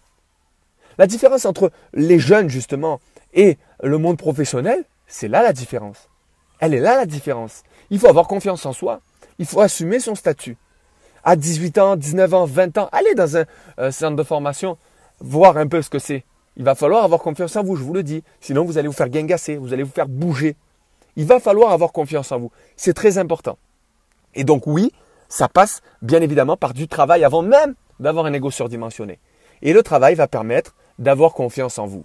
La 0.99 1.07
différence 1.07 1.45
entre 1.45 1.71
les 1.95 2.19
jeunes, 2.19 2.49
justement, 2.49 3.01
et 3.35 3.57
le 3.83 3.99
monde 3.99 4.19
professionnel, 4.19 4.85
c'est 5.07 5.29
là 5.29 5.45
la 5.45 5.53
différence. 5.53 6.09
Elle 6.59 6.75
est 6.75 6.81
là 6.81 6.97
la 6.97 7.07
différence. 7.07 7.63
Il 7.91 8.01
faut 8.01 8.09
avoir 8.09 8.27
confiance 8.27 8.67
en 8.67 8.73
soi. 8.73 9.01
Il 9.39 9.47
faut 9.47 9.61
assumer 9.61 10.01
son 10.01 10.17
statut. 10.17 10.57
À 11.23 11.37
18 11.37 11.79
ans, 11.79 11.97
19 11.97 12.35
ans, 12.35 12.47
20 12.47 12.79
ans, 12.79 12.89
allez 12.91 13.15
dans 13.15 13.37
un 13.37 13.91
centre 13.93 14.17
de 14.17 14.23
formation, 14.25 14.77
voir 15.21 15.57
un 15.57 15.69
peu 15.69 15.83
ce 15.83 15.91
que 15.91 16.01
c'est. 16.01 16.25
Il 16.57 16.65
va 16.65 16.75
falloir 16.75 17.05
avoir 17.05 17.21
confiance 17.21 17.55
en 17.55 17.63
vous, 17.63 17.77
je 17.77 17.85
vous 17.85 17.93
le 17.95 18.03
dis. 18.03 18.25
Sinon, 18.41 18.65
vous 18.65 18.79
allez 18.79 18.89
vous 18.89 18.95
faire 18.95 19.09
guingasser, 19.09 19.57
vous 19.57 19.73
allez 19.73 19.83
vous 19.85 19.93
faire 19.93 20.09
bouger 20.09 20.57
il 21.17 21.27
va 21.27 21.41
falloir 21.41 21.73
avoir 21.73 21.93
confiance 21.93 22.33
en 22.33 22.39
vous. 22.39 22.53
C'est 22.77 22.95
très 22.95 23.19
important. 23.19 23.59
Et 24.35 24.45
donc 24.45 24.67
oui, 24.67 24.93
ça 25.29 25.49
passe 25.49 25.83
bien 26.03 26.21
évidemment 26.21 26.57
par 26.57 26.75
du 26.75 26.89
travail 26.89 27.25
avant 27.25 27.43
même 27.43 27.75
d'avoir 28.01 28.27
un 28.27 28.33
ego 28.33 28.51
surdimensionné. 28.51 29.19
Et 29.63 29.73
le 29.73 29.83
travail 29.83 30.15
va 30.15 30.29
permettre 30.29 30.75
d'avoir 30.99 31.33
confiance 31.33 31.79
en 31.79 31.87
vous. 31.87 32.05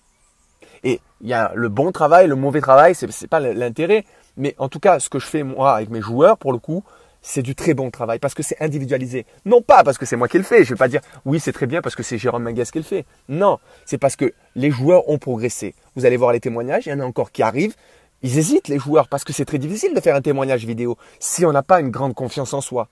Et 0.84 1.00
il 1.22 1.28
y 1.28 1.34
a 1.34 1.52
le 1.54 1.70
bon 1.70 1.92
travail, 1.92 2.28
le 2.28 2.36
mauvais 2.36 2.62
travail, 2.62 2.96
c'est, 2.96 3.12
c'est 3.12 3.28
pas 3.28 3.40
l'intérêt. 3.40 4.06
Mais 4.38 4.56
en 4.58 4.70
tout 4.70 4.80
cas, 4.80 5.00
ce 5.00 5.10
que 5.10 5.20
je 5.20 5.28
fais 5.28 5.44
moi 5.44 5.76
avec 5.76 5.90
mes 5.90 6.02
joueurs, 6.02 6.38
pour 6.38 6.54
le 6.54 6.58
coup, 6.58 6.84
c'est 7.22 7.44
du 7.44 7.54
très 7.54 7.74
bon 7.74 7.92
travail 7.92 8.18
parce 8.18 8.34
que 8.34 8.42
c'est 8.42 8.60
individualisé. 8.62 9.26
Non 9.46 9.62
pas 9.62 9.84
parce 9.84 9.98
que 9.98 10.06
c'est 10.06 10.16
moi 10.16 10.28
qui 10.28 10.38
le 10.38 10.44
fais. 10.44 10.64
Je 10.64 10.70
vais 10.70 10.78
pas 10.78 10.88
dire 10.88 11.02
oui, 11.26 11.40
c'est 11.40 11.52
très 11.52 11.68
bien 11.68 11.82
parce 11.82 11.96
que 11.96 12.04
c'est 12.04 12.18
Jérôme 12.18 12.44
Mangas 12.44 12.70
qui 12.72 12.80
le 12.80 12.84
fait. 12.84 13.06
Non, 13.30 13.60
c'est 13.86 14.00
parce 14.00 14.16
que 14.16 14.34
les 14.56 14.72
joueurs 14.72 15.08
ont 15.08 15.20
progressé. 15.20 15.76
Vous 15.96 16.06
allez 16.06 16.18
voir 16.18 16.32
les 16.32 16.40
témoignages, 16.40 16.88
il 16.88 16.90
y 16.90 16.94
en 16.94 17.00
a 17.00 17.06
encore 17.06 17.32
qui 17.32 17.44
arrivent. 17.44 17.76
Ils 18.24 18.38
hésitent, 18.38 18.68
les 18.68 18.80
joueurs, 18.80 19.08
parce 19.08 19.24
que 19.24 19.34
c'est 19.34 19.46
très 19.46 19.58
difficile 19.58 19.94
de 19.94 20.00
faire 20.00 20.16
un 20.16 20.22
témoignage 20.22 20.66
vidéo 20.66 20.98
si 21.20 21.46
on 21.46 21.52
n'a 21.52 21.64
pas 21.64 21.80
une 21.80 21.90
grande 21.90 22.14
confiance 22.14 22.54
en 22.54 22.62
soi. 22.62 22.88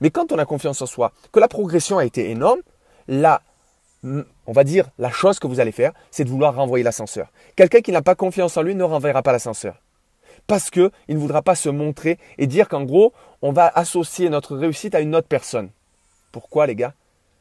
Mais 0.00 0.10
quand 0.10 0.32
on 0.32 0.38
a 0.38 0.44
confiance 0.44 0.80
en 0.82 0.86
soi, 0.86 1.12
que 1.32 1.40
la 1.40 1.48
progression 1.48 1.98
a 1.98 2.04
été 2.04 2.30
énorme, 2.30 2.60
là, 3.08 3.42
on 4.04 4.52
va 4.52 4.64
dire, 4.64 4.86
la 4.98 5.10
chose 5.10 5.38
que 5.38 5.46
vous 5.46 5.60
allez 5.60 5.72
faire, 5.72 5.92
c'est 6.10 6.24
de 6.24 6.30
vouloir 6.30 6.54
renvoyer 6.54 6.84
l'ascenseur. 6.84 7.28
Quelqu'un 7.56 7.80
qui 7.80 7.92
n'a 7.92 8.02
pas 8.02 8.14
confiance 8.14 8.56
en 8.56 8.62
lui 8.62 8.74
ne 8.74 8.84
renverra 8.84 9.22
pas 9.22 9.32
l'ascenseur 9.32 9.80
parce 10.46 10.70
qu'il 10.70 10.90
ne 11.08 11.18
voudra 11.18 11.42
pas 11.42 11.54
se 11.54 11.68
montrer 11.68 12.18
et 12.38 12.46
dire 12.46 12.68
qu'en 12.68 12.82
gros, 12.82 13.12
on 13.42 13.52
va 13.52 13.70
associer 13.72 14.28
notre 14.30 14.56
réussite 14.56 14.94
à 14.94 15.00
une 15.00 15.14
autre 15.14 15.28
personne. 15.28 15.70
Pourquoi 16.32 16.66
les 16.66 16.74
gars? 16.74 16.94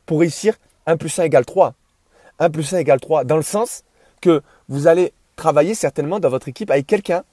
Pour 0.05 0.19
réussir, 0.19 0.55
1 0.85 0.97
plus 0.97 1.17
1 1.17 1.23
égale 1.23 1.45
3. 1.45 1.73
1 2.39 2.49
plus 2.49 2.73
1 2.73 2.77
égale 2.77 2.99
3, 2.99 3.23
dans 3.23 3.35
le 3.35 3.41
sens 3.41 3.83
que 4.21 4.41
vous 4.67 4.87
allez 4.87 5.13
travailler 5.39 5.73
certainement 5.73 6.19
dans 6.19 6.29
votre 6.29 6.49
équipe 6.49 6.69
avec 6.69 6.85
quelqu'un 6.85 7.23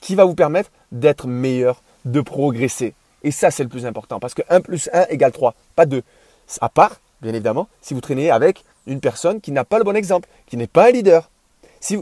qui 0.00 0.14
va 0.14 0.24
vous 0.24 0.34
permettre 0.34 0.70
d'être 0.92 1.26
meilleur, 1.26 1.82
de 2.04 2.20
progresser. 2.20 2.94
Et 3.22 3.30
ça, 3.30 3.50
c'est 3.50 3.62
le 3.62 3.68
plus 3.70 3.86
important, 3.86 4.20
parce 4.20 4.34
que 4.34 4.42
1 4.50 4.60
plus 4.60 4.90
1 4.92 5.06
égale 5.08 5.32
3, 5.32 5.54
pas 5.76 5.86
2. 5.86 6.02
À 6.60 6.68
part, 6.68 7.00
bien 7.22 7.32
évidemment, 7.32 7.68
si 7.80 7.94
vous 7.94 8.02
traînez 8.02 8.30
avec 8.30 8.64
une 8.86 9.00
personne 9.00 9.40
qui 9.40 9.50
n'a 9.52 9.64
pas 9.64 9.78
le 9.78 9.84
bon 9.84 9.96
exemple, 9.96 10.28
qui 10.46 10.58
n'est 10.58 10.66
pas 10.66 10.88
un 10.88 10.90
leader, 10.90 11.30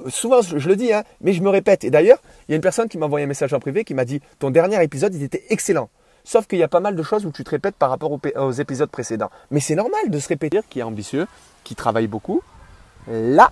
souvent, 0.09 0.43
je, 0.43 0.69
le 0.69 0.75
dis, 0.75 0.93
hein, 0.93 1.05
mais 1.21 1.33
je 1.33 1.43
me 1.43 1.49
répète. 1.49 1.85
Et 1.85 1.91
d'ailleurs, 1.91 2.19
il 2.49 2.53
y 2.53 2.55
a 2.55 2.57
une 2.57 2.63
personne 2.63 2.89
qui 2.89 2.99
m'a 2.99 3.07
envoyé 3.07 3.25
un 3.25 3.29
message 3.29 3.53
en 3.53 3.61
privé 3.61 3.85
qui 3.85 3.95
m'a 3.95 4.05
dit 4.05 4.21
Ton 4.39 4.51
dernier 4.51 4.83
épisode, 4.83 5.15
il 5.15 5.23
était 5.23 5.45
excellent. 5.51 5.91
Sauf 6.25 6.47
qu'il 6.47 6.59
y 6.59 6.63
a 6.63 6.69
pas 6.69 6.81
mal 6.81 6.97
de 6.97 7.03
choses 7.03 7.27
où 7.27 7.33
tu 7.33 7.45
te 7.45 7.51
répètes 7.51 7.75
par 7.75 7.91
rapport 7.91 8.13
aux, 8.13 8.53
épisodes 8.53 8.91
précédents. 8.91 9.31
Mais 9.51 9.61
c'est 9.61 9.75
normal 9.75 10.09
de 10.09 10.19
se 10.19 10.29
répéter, 10.29 10.61
qui 10.71 10.79
est 10.79 10.85
ambitieux, 10.85 11.27
qui 11.65 11.75
travaille 11.75 12.07
beaucoup. 12.07 12.43
Là, 13.09 13.51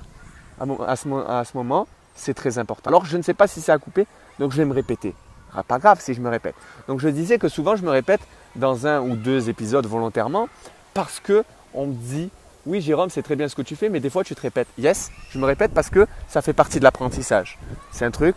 à, 0.60 0.96
ce, 0.96 1.56
moment, 1.56 1.86
c'est 2.14 2.34
très 2.34 2.58
important. 2.58 2.88
Alors, 2.88 3.04
je 3.04 3.16
ne 3.16 3.22
sais 3.22 3.34
pas 3.34 3.46
si 3.46 3.60
c'est 3.60 3.72
à 3.72 3.78
couper, 3.78 4.06
donc 4.38 4.52
je 4.52 4.56
vais 4.58 4.64
me 4.64 4.74
répéter. 4.74 5.14
Ah, 5.54 5.62
pas 5.62 5.78
grave 5.78 6.00
si 6.00 6.14
je 6.14 6.20
me 6.20 6.28
répète. 6.28 6.54
Donc, 6.86 7.00
je 7.00 7.08
disais 7.08 7.38
que 7.38 7.48
souvent, 7.48 7.76
je 7.76 7.82
me 7.82 7.90
répète 7.90 8.20
dans 8.56 8.86
un 8.86 9.00
ou 9.00 9.16
deux 9.16 9.48
épisodes 9.48 9.86
volontairement 9.86 10.48
parce 10.94 11.20
que 11.20 11.44
on 11.72 11.86
me 11.86 11.94
dit 11.94 12.30
oui 12.66 12.80
Jérôme, 12.80 13.10
c'est 13.10 13.22
très 13.22 13.36
bien 13.36 13.48
ce 13.48 13.54
que 13.54 13.62
tu 13.62 13.76
fais, 13.76 13.88
mais 13.88 14.00
des 14.00 14.10
fois 14.10 14.24
tu 14.24 14.34
te 14.34 14.40
répètes. 14.40 14.68
Yes, 14.78 15.10
je 15.30 15.38
me 15.38 15.46
répète 15.46 15.72
parce 15.72 15.90
que 15.90 16.06
ça 16.28 16.42
fait 16.42 16.52
partie 16.52 16.78
de 16.78 16.84
l'apprentissage. 16.84 17.58
C'est 17.90 18.04
un 18.04 18.10
truc 18.10 18.36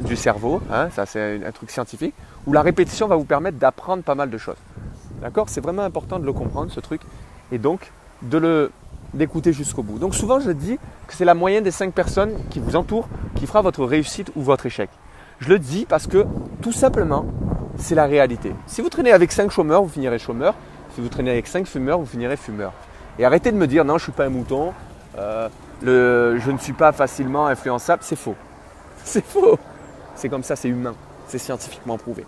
du 0.00 0.16
cerveau, 0.16 0.62
hein, 0.70 0.90
ça 0.90 1.06
c'est 1.06 1.44
un 1.44 1.52
truc 1.52 1.70
scientifique, 1.70 2.14
où 2.46 2.52
la 2.52 2.62
répétition 2.62 3.08
va 3.08 3.16
vous 3.16 3.24
permettre 3.24 3.58
d'apprendre 3.58 4.02
pas 4.02 4.14
mal 4.14 4.30
de 4.30 4.38
choses. 4.38 4.56
D'accord? 5.20 5.48
C'est 5.48 5.60
vraiment 5.60 5.82
important 5.82 6.18
de 6.18 6.24
le 6.24 6.32
comprendre, 6.32 6.70
ce 6.70 6.80
truc, 6.80 7.00
et 7.50 7.58
donc 7.58 7.90
de 8.22 8.38
le 8.38 8.70
d'écouter 9.14 9.52
jusqu'au 9.52 9.82
bout. 9.82 9.98
Donc 9.98 10.14
souvent 10.14 10.40
je 10.40 10.50
dis 10.50 10.78
que 11.06 11.14
c'est 11.14 11.24
la 11.24 11.34
moyenne 11.34 11.64
des 11.64 11.70
cinq 11.70 11.92
personnes 11.92 12.32
qui 12.50 12.60
vous 12.60 12.76
entourent 12.76 13.08
qui 13.34 13.46
fera 13.46 13.62
votre 13.62 13.84
réussite 13.84 14.30
ou 14.36 14.42
votre 14.42 14.66
échec. 14.66 14.90
Je 15.40 15.48
le 15.48 15.58
dis 15.58 15.86
parce 15.88 16.06
que 16.06 16.26
tout 16.62 16.72
simplement, 16.72 17.26
c'est 17.76 17.94
la 17.94 18.06
réalité. 18.06 18.52
Si 18.66 18.80
vous 18.80 18.88
traînez 18.88 19.12
avec 19.12 19.32
cinq 19.32 19.50
chômeurs, 19.50 19.82
vous 19.82 19.88
finirez 19.88 20.18
chômeur. 20.18 20.54
Si 20.94 21.00
vous 21.00 21.08
traînez 21.08 21.30
avec 21.30 21.46
cinq 21.46 21.66
fumeurs, 21.66 21.98
vous 21.98 22.06
finirez 22.06 22.36
fumeur. 22.36 22.72
Et 23.18 23.24
arrêtez 23.24 23.50
de 23.50 23.56
me 23.56 23.66
dire 23.66 23.84
non, 23.84 23.94
je 23.94 24.02
ne 24.02 24.04
suis 24.04 24.12
pas 24.12 24.26
un 24.26 24.30
mouton, 24.30 24.72
euh, 25.18 25.48
je 25.82 26.50
ne 26.50 26.58
suis 26.58 26.72
pas 26.72 26.92
facilement 26.92 27.46
influençable. 27.46 28.02
C'est 28.04 28.16
faux. 28.16 28.36
C'est 29.04 29.24
faux. 29.24 29.58
C'est 30.14 30.28
comme 30.28 30.44
ça, 30.44 30.56
c'est 30.56 30.68
humain. 30.68 30.94
C'est 31.26 31.38
scientifiquement 31.38 31.98
prouvé. 31.98 32.24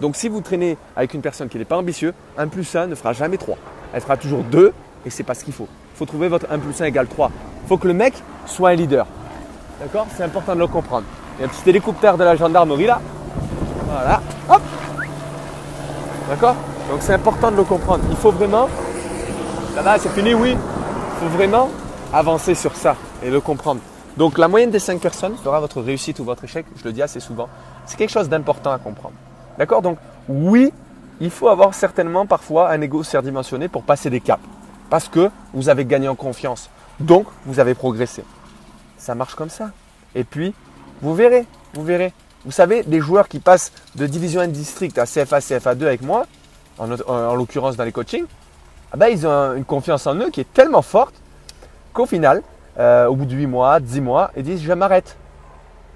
Donc 0.00 0.16
si 0.16 0.28
vous 0.28 0.40
traînez 0.40 0.76
avec 0.96 1.14
une 1.14 1.22
personne 1.22 1.48
qui 1.48 1.58
n'est 1.58 1.64
pas 1.64 1.76
ambitieuse, 1.76 2.12
1 2.36 2.48
plus 2.48 2.74
1 2.74 2.88
ne 2.88 2.94
fera 2.94 3.12
jamais 3.12 3.36
3. 3.36 3.56
Elle 3.92 4.00
fera 4.00 4.16
toujours 4.16 4.42
2 4.44 4.72
et 5.06 5.10
c'est 5.10 5.22
pas 5.22 5.34
ce 5.34 5.44
qu'il 5.44 5.54
faut. 5.54 5.68
Faut 5.98 6.06
trouver 6.06 6.28
votre 6.28 6.46
1 6.48 6.60
plus 6.60 6.80
1 6.80 6.84
égale 6.84 7.08
3. 7.08 7.28
Il 7.64 7.68
faut 7.68 7.76
que 7.76 7.88
le 7.88 7.94
mec 7.94 8.14
soit 8.46 8.68
un 8.68 8.74
leader. 8.76 9.04
D'accord? 9.80 10.06
C'est 10.16 10.22
important 10.22 10.54
de 10.54 10.60
le 10.60 10.68
comprendre. 10.68 11.06
Il 11.36 11.40
y 11.40 11.44
a 11.44 11.46
un 11.46 11.50
petit 11.50 11.68
hélicoptère 11.68 12.16
de 12.16 12.22
la 12.22 12.36
gendarmerie 12.36 12.86
là. 12.86 13.00
Voilà. 13.90 14.20
Hop 14.48 14.62
D'accord? 16.28 16.54
Donc 16.88 16.98
c'est 17.00 17.14
important 17.14 17.50
de 17.50 17.56
le 17.56 17.64
comprendre. 17.64 18.04
Il 18.10 18.16
faut 18.16 18.30
vraiment 18.30 18.68
va, 19.74 19.98
c'est 19.98 20.08
fini, 20.10 20.34
oui. 20.34 20.50
Il 20.52 21.18
faut 21.20 21.36
vraiment 21.36 21.68
avancer 22.12 22.54
sur 22.54 22.76
ça 22.76 22.94
et 23.24 23.28
le 23.28 23.40
comprendre. 23.40 23.80
Donc 24.16 24.38
la 24.38 24.46
moyenne 24.46 24.70
des 24.70 24.78
5 24.78 25.00
personnes 25.00 25.34
fera 25.42 25.58
votre 25.58 25.80
réussite 25.80 26.20
ou 26.20 26.24
votre 26.24 26.44
échec, 26.44 26.64
je 26.76 26.84
le 26.84 26.92
dis 26.92 27.02
assez 27.02 27.18
souvent. 27.18 27.48
C'est 27.86 27.96
quelque 27.96 28.10
chose 28.10 28.28
d'important 28.28 28.70
à 28.70 28.78
comprendre. 28.78 29.14
D'accord? 29.58 29.82
Donc 29.82 29.98
oui, 30.28 30.72
il 31.20 31.30
faut 31.30 31.48
avoir 31.48 31.74
certainement 31.74 32.24
parfois 32.24 32.70
un 32.70 32.80
ego 32.82 33.02
surdimensionné 33.02 33.66
pour 33.66 33.82
passer 33.82 34.10
des 34.10 34.20
caps. 34.20 34.42
Parce 34.90 35.08
que 35.08 35.30
vous 35.52 35.68
avez 35.68 35.84
gagné 35.84 36.08
en 36.08 36.14
confiance. 36.14 36.70
Donc 37.00 37.26
vous 37.46 37.60
avez 37.60 37.74
progressé. 37.74 38.24
Ça 38.96 39.14
marche 39.14 39.34
comme 39.34 39.50
ça. 39.50 39.70
Et 40.14 40.24
puis, 40.24 40.54
vous 41.02 41.14
verrez, 41.14 41.46
vous 41.74 41.84
verrez. 41.84 42.12
Vous 42.44 42.52
savez, 42.52 42.82
des 42.82 43.00
joueurs 43.00 43.28
qui 43.28 43.40
passent 43.40 43.72
de 43.94 44.06
division 44.06 44.40
1 44.40 44.48
district 44.48 44.98
à 44.98 45.04
CFA, 45.04 45.38
CFA2 45.40 45.82
avec 45.82 46.02
moi, 46.02 46.26
en, 46.78 46.90
en 46.90 47.34
l'occurrence 47.34 47.76
dans 47.76 47.84
les 47.84 47.92
coachings, 47.92 48.26
ah 48.92 48.96
ben, 48.96 49.08
ils 49.08 49.26
ont 49.26 49.54
une 49.54 49.64
confiance 49.64 50.06
en 50.06 50.14
eux 50.14 50.30
qui 50.30 50.40
est 50.40 50.52
tellement 50.52 50.82
forte 50.82 51.14
qu'au 51.92 52.06
final, 52.06 52.42
euh, 52.78 53.06
au 53.06 53.16
bout 53.16 53.26
de 53.26 53.34
8 53.34 53.46
mois, 53.46 53.80
10 53.80 54.00
mois, 54.00 54.30
ils 54.36 54.42
disent 54.42 54.62
je 54.62 54.72
m'arrête. 54.72 55.16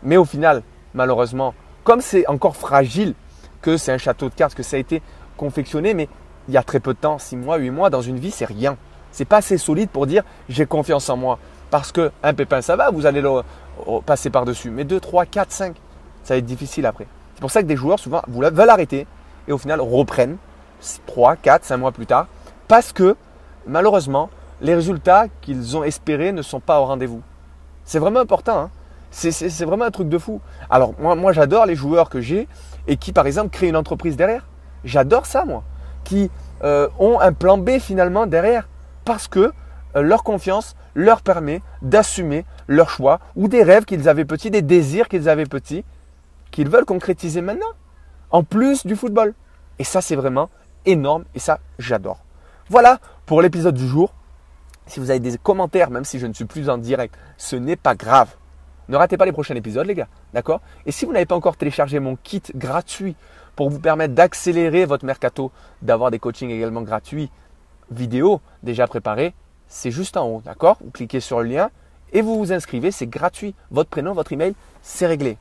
Mais 0.03 0.17
au 0.17 0.25
final, 0.25 0.63
malheureusement, 0.95 1.55
comme 1.85 2.01
c'est 2.01 2.27
encore 2.27 2.57
fragile, 2.57 3.15
que 3.63 3.77
c'est 3.77 3.93
un 3.93 3.99
château 3.99 4.29
de 4.29 4.35
cartes, 4.35 4.55
que 4.55 4.63
ça 4.63 4.77
a 4.77 4.81
été 4.81 5.01
confectionné, 5.37 5.95
mais 5.95 6.09
il 6.49 6.55
y 6.55 6.57
a 6.57 6.63
très 6.63 6.81
peu 6.81 6.95
de 6.95 6.99
temps, 6.99 7.19
6 7.19 7.37
mois, 7.37 7.57
8 7.57 7.71
mois, 7.71 7.91
dans 7.91 8.03
une 8.03 8.19
vie, 8.19 8.31
c'est 8.31 8.45
rien. 8.45 8.77
C'est 9.11 9.25
pas 9.25 9.39
assez 9.39 9.59
solide 9.59 9.91
pour 9.91 10.07
dire 10.07 10.23
j'ai 10.49 10.67
confiance 10.67 11.09
en 11.09 11.17
moi. 11.17 11.39
Parce 11.71 11.93
qu'un 11.93 12.35
pépin, 12.37 12.61
ça 12.61 12.77
va, 12.77 12.91
vous 12.91 13.07
allez 13.07 13.21
le 13.21 13.43
passer 14.05 14.31
par-dessus. 14.31 14.71
Mais 14.71 14.85
2, 14.85 15.01
3, 15.01 15.27
4, 15.27 15.51
5, 15.51 15.77
ça 16.23 16.35
va 16.35 16.39
être 16.39 16.47
difficile 16.47 16.87
après. 16.87 17.07
C'est 17.35 17.41
pour 17.41 17.51
ça 17.51 17.63
que 17.63 17.67
des 17.67 17.77
joueurs, 17.77 17.99
souvent, 17.99 18.23
veulent 18.29 18.71
arrêter 18.71 19.07
et 19.49 19.53
au 19.53 19.59
final 19.59 19.81
reprennent 19.81 20.37
3, 21.07 21.37
4, 21.37 21.65
5 21.65 21.77
mois 21.77 21.93
plus 21.93 22.07
tard 22.07 22.27
parce 22.69 22.93
que 22.93 23.17
malheureusement, 23.67 24.31
les 24.61 24.75
résultats 24.75 25.27
qu'ils 25.41 25.77
ont 25.77 25.85
espérés 25.85 26.33
ne 26.33 26.43
sont 26.43 26.61
pas 26.61 26.81
au 26.81 26.85
rendez-vous. 26.85 27.23
C'est 27.85 27.99
vraiment 27.99 28.21
important. 28.21 28.59
Hein. 28.59 28.71
c'est 29.11 29.65
vraiment 29.65 29.85
un 29.85 29.91
truc 29.91 30.09
de 30.09 30.19
fou. 30.19 30.41
Alors 30.71 30.95
moi 30.99 31.33
j'adore 31.33 31.67
les 31.67 31.75
joueurs 31.75 32.09
que 32.09 32.21
j'ai 32.21 32.49
et 32.87 32.97
qui 32.97 33.13
par 33.13 33.27
exemple 33.27 33.51
créent 33.51 33.69
une 33.69 33.77
entreprise 33.77 34.17
derrière. 34.17 34.47
J'adore 34.85 35.27
ça 35.27 35.45
moi. 35.45 35.65
Euh, 36.65 36.89
ont 37.01 37.19
un 37.19 37.33
plan 37.33 37.59
B 37.59 37.79
finalement 37.79 38.27
derrière. 38.27 38.69
Parce 39.05 39.27
que 39.27 39.53
euh, 39.97 40.03
leur 40.03 40.23
confiance 40.23 40.77
leur 40.95 41.23
permet 41.23 41.61
d'assumer 41.81 42.45
leur 42.69 42.89
choix 42.89 43.19
ou 43.35 43.49
des 43.49 43.63
rêves 43.63 43.85
qu'ils 43.85 44.09
avaient 44.09 44.25
petits, 44.25 44.51
des 44.51 44.63
désirs 44.63 45.09
qu'ils 45.09 45.29
avaient 45.29 45.47
petits, 45.47 45.85
qu'ils 46.53 46.69
veulent 46.69 46.85
concrétiser 46.85 47.41
maintenant. 47.41 47.67
En 48.31 48.45
plus 48.45 48.87
du 48.87 48.95
football. 48.95 49.35
Et 49.79 49.85
ça 49.85 50.01
c'est 50.01 50.15
vraiment 50.15 50.51
énorme 50.87 51.25
et 51.35 51.41
ça 51.41 51.59
j'adore. 51.79 52.23
Voilà 52.69 53.01
pour 53.27 53.43
l'épisode 53.43 53.75
du 53.75 53.89
jour. 53.89 54.15
Si 54.87 55.01
vous 55.01 55.11
avez 55.11 55.21
des 55.21 55.39
commentaires, 55.39 55.91
même 55.91 56.05
si 56.05 56.19
je 56.19 56.27
ne 56.27 56.33
suis 56.33 56.45
plus 56.45 56.69
en 56.69 56.79
direct, 56.79 57.15
ce 57.39 57.57
n'est 57.57 57.77
pas 57.77 57.95
grave. 57.95 58.29
Ne 58.89 58.97
ratez 58.97 59.17
pas 59.17 59.25
les 59.25 59.33
prochains 59.33 59.55
épisodes, 59.55 59.87
les 59.87 59.95
gars. 59.95 60.09
D'accord? 60.35 60.61
Et 60.87 60.93
si 60.93 61.05
vous 61.05 61.13
n'avez 61.13 61.27
pas 61.27 61.37
encore 61.37 61.57
téléchargé 61.57 61.99
mon 62.01 62.17
kit 62.17 62.43
gratuit 62.55 63.17
pour 63.57 63.71
vous 63.71 63.81
permettre 63.81 64.15
d'accélérer 64.15 64.85
votre 64.85 65.05
mercato, 65.05 65.53
d'avoir 65.83 66.11
des 66.11 66.19
coachings 66.19 66.51
également 66.51 66.83
gratuits, 66.83 67.31
vidéo 67.91 68.41
déjà 68.63 68.87
préparés, 68.87 69.35
c'est 69.69 69.91
juste 69.91 70.17
en 70.17 70.27
haut. 70.27 70.43
D'accord? 70.45 70.79
Vous 70.83 70.91
cliquez 70.91 71.21
sur 71.21 71.41
le 71.41 71.49
lien 71.49 71.71
et 72.13 72.23
vous 72.23 72.39
vous 72.39 72.53
inscrivez. 72.53 72.91
C'est 72.91 73.07
gratuit. 73.07 73.55
Votre 73.71 73.91
prénom, 73.91 74.13
votre 74.15 74.33
email, 74.33 74.55
c'est 74.83 75.07
réglé. 75.07 75.39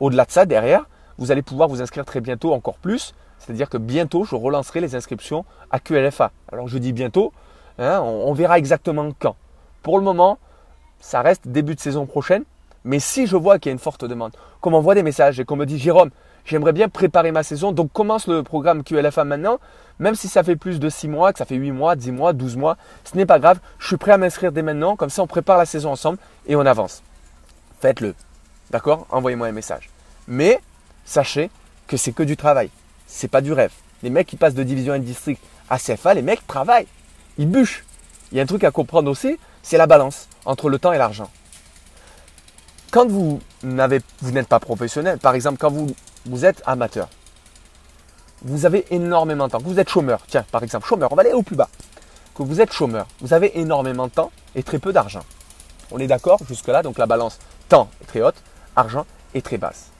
Au-delà 0.00 0.24
de 0.24 0.30
ça, 0.30 0.46
derrière, 0.46 0.86
vous 1.18 1.30
allez 1.30 1.42
pouvoir 1.42 1.68
vous 1.68 1.82
inscrire 1.82 2.04
très 2.04 2.20
bientôt 2.20 2.52
encore 2.52 2.78
plus 2.78 3.14
c'est-à-dire 3.38 3.68
que 3.68 3.78
bientôt, 3.78 4.24
je 4.24 4.34
relancerai 4.34 4.80
les 4.80 4.94
inscriptions 4.94 5.44
à 5.70 5.78
QLFA. 5.78 6.32
Alors 6.52 6.68
je 6.68 6.78
dis 6.78 6.92
bientôt, 6.92 7.32
hein, 7.78 8.00
on, 8.00 8.32
verra 8.32 8.58
exactement 8.58 9.10
quand. 9.18 9.36
Pour 9.82 9.98
le 9.98 10.04
moment, 10.04 10.38
ça 10.98 11.22
reste 11.22 11.48
début 11.48 11.74
de 11.74 11.80
saison 11.80 12.06
prochaine. 12.06 12.44
Mais 12.86 13.00
si 13.00 13.26
je 13.26 13.36
vois 13.36 13.58
qu'il 13.58 13.68
y 13.68 13.72
a 13.72 13.74
une 13.74 13.78
forte 13.78 14.04
demande, 14.04 14.32
qu'on 14.60 14.70
m'envoie 14.70 14.94
des 14.94 15.02
messages 15.02 15.38
et 15.38 15.44
qu'on 15.44 15.56
me 15.56 15.66
dit 15.66 15.78
Jérôme, 15.78 16.10
j'aimerais 16.44 16.72
bien 16.72 16.88
préparer 16.88 17.32
ma 17.32 17.42
saison, 17.42 17.72
donc 17.72 17.92
commence 17.92 18.28
le 18.28 18.42
programme 18.42 18.82
QLFA 18.82 19.24
maintenant, 19.24 19.58
même 19.98 20.14
si 20.14 20.28
ça 20.28 20.42
fait 20.42 20.56
plus 20.56 20.80
de 20.80 20.88
6 20.88 21.08
mois, 21.08 21.32
que 21.32 21.38
ça 21.38 21.44
fait 21.44 21.56
8 21.56 21.72
mois, 21.72 21.96
10 21.96 22.12
mois, 22.12 22.32
12 22.32 22.56
mois, 22.56 22.76
ce 23.04 23.16
n'est 23.16 23.26
pas 23.26 23.40
grave, 23.40 23.58
je 23.78 23.88
suis 23.88 23.96
prêt 23.96 24.12
à 24.12 24.18
m'inscrire 24.18 24.52
dès 24.52 24.62
maintenant, 24.62 24.96
comme 24.96 25.10
ça 25.10 25.22
on 25.22 25.26
prépare 25.26 25.58
la 25.58 25.66
saison 25.66 25.90
ensemble 25.90 26.18
et 26.46 26.56
on 26.56 26.64
avance. 26.64 27.02
Faites-le. 27.80 28.14
D'accord? 28.70 29.06
Envoyez-moi 29.10 29.48
un 29.48 29.52
message. 29.52 29.90
Mais 30.28 30.60
sachez 31.04 31.50
que 31.88 31.96
c'est 31.96 32.12
que 32.12 32.22
du 32.22 32.36
travail 32.36 32.70
c'est 33.06 33.28
pas 33.28 33.40
du 33.40 33.52
rêve. 33.52 33.72
Les 34.02 34.10
mecs 34.10 34.26
qui 34.26 34.36
passent 34.36 34.54
de 34.54 34.62
division 34.62 34.92
1 34.92 34.98
district 34.98 35.42
à 35.70 35.78
CFA, 35.78 36.14
les 36.14 36.22
mecs 36.22 36.46
travaillent, 36.46 36.86
ils 37.38 37.48
bûchent. 37.48 37.84
Il 38.30 38.38
y 38.38 38.40
a 38.40 38.42
un 38.42 38.46
truc 38.46 38.64
à 38.64 38.70
comprendre 38.70 39.10
aussi, 39.10 39.38
c'est 39.62 39.78
la 39.78 39.86
balance 39.86 40.28
entre 40.44 40.68
le 40.68 40.78
temps 40.78 40.92
et 40.92 40.98
l'argent. 40.98 41.30
Quand 42.96 43.08
vous 43.08 43.40
n'avez, 43.62 44.00
vous 44.22 44.30
n'êtes 44.30 44.48
pas 44.48 44.58
professionnel, 44.58 45.18
par 45.18 45.34
exemple, 45.34 45.58
quand 45.58 45.70
vous, 45.70 46.44
êtes 46.46 46.62
amateur, 46.64 47.10
vous 48.40 48.64
avez 48.64 48.86
énormément 48.88 49.48
de 49.48 49.52
temps. 49.52 49.58
Vous 49.62 49.78
êtes 49.78 49.90
chômeur, 49.90 50.22
tiens, 50.26 50.46
par 50.50 50.62
exemple, 50.62 50.88
chômeur, 50.88 51.12
on 51.12 51.14
va 51.14 51.20
aller 51.20 51.34
au 51.34 51.42
plus 51.42 51.56
bas. 51.56 51.68
Que 52.34 52.42
vous 52.42 52.62
êtes 52.62 52.72
chômeur, 52.72 53.06
vous 53.20 53.34
avez 53.34 53.60
énormément 53.60 54.06
de 54.06 54.12
temps 54.12 54.32
et 54.54 54.62
très 54.62 54.78
peu 54.78 54.94
d'argent. 54.94 55.20
On 55.90 55.98
est 55.98 56.06
d'accord 56.06 56.38
jusque-là, 56.48 56.82
donc 56.82 56.96
la 56.96 57.04
balance 57.04 57.38
temps 57.68 57.90
est 58.00 58.06
très 58.06 58.22
haute, 58.22 58.42
argent 58.76 59.04
est 59.34 59.44
très 59.44 59.58
basse. 59.58 59.90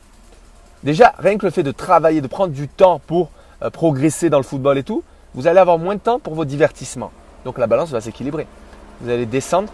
Déjà, 0.82 1.14
rien 1.18 1.36
que 1.36 1.44
le 1.44 1.52
fait 1.52 1.62
de 1.62 1.72
travailler, 1.72 2.22
de 2.22 2.28
prendre 2.28 2.54
du 2.54 2.66
temps 2.66 2.98
pour 3.06 3.28
euh, 3.60 3.68
progresser 3.68 4.30
dans 4.30 4.38
le 4.38 4.42
football 4.42 4.78
et 4.78 4.84
tout, 4.84 5.04
vous 5.34 5.46
allez 5.46 5.58
avoir 5.58 5.76
moins 5.76 5.96
de 5.96 6.00
temps 6.00 6.18
pour 6.18 6.34
vos 6.34 6.46
divertissements. 6.46 7.12
Donc 7.44 7.58
la 7.58 7.66
balance 7.66 7.90
va 7.90 8.00
s'équilibrer. 8.00 8.46
Vous 9.02 9.10
allez 9.10 9.26
descendre 9.26 9.70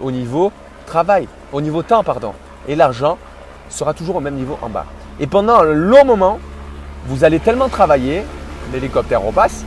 au 0.00 0.12
niveau 0.12 0.52
travail, 0.84 1.28
au 1.52 1.60
niveau 1.60 1.82
temps, 1.82 2.04
pardon. 2.04 2.32
Et 2.68 2.76
l'argent 2.76 3.18
sera 3.68 3.94
toujours 3.94 4.16
au 4.16 4.20
même 4.20 4.34
niveau 4.34 4.58
en 4.62 4.68
bas. 4.68 4.86
Et 5.20 5.26
pendant 5.26 5.54
un 5.56 5.72
long 5.72 6.04
moment, 6.04 6.38
vous 7.06 7.24
allez 7.24 7.40
tellement 7.40 7.68
travailler, 7.68 8.24
l'hélicoptère 8.72 9.22
repasse, 9.22 9.64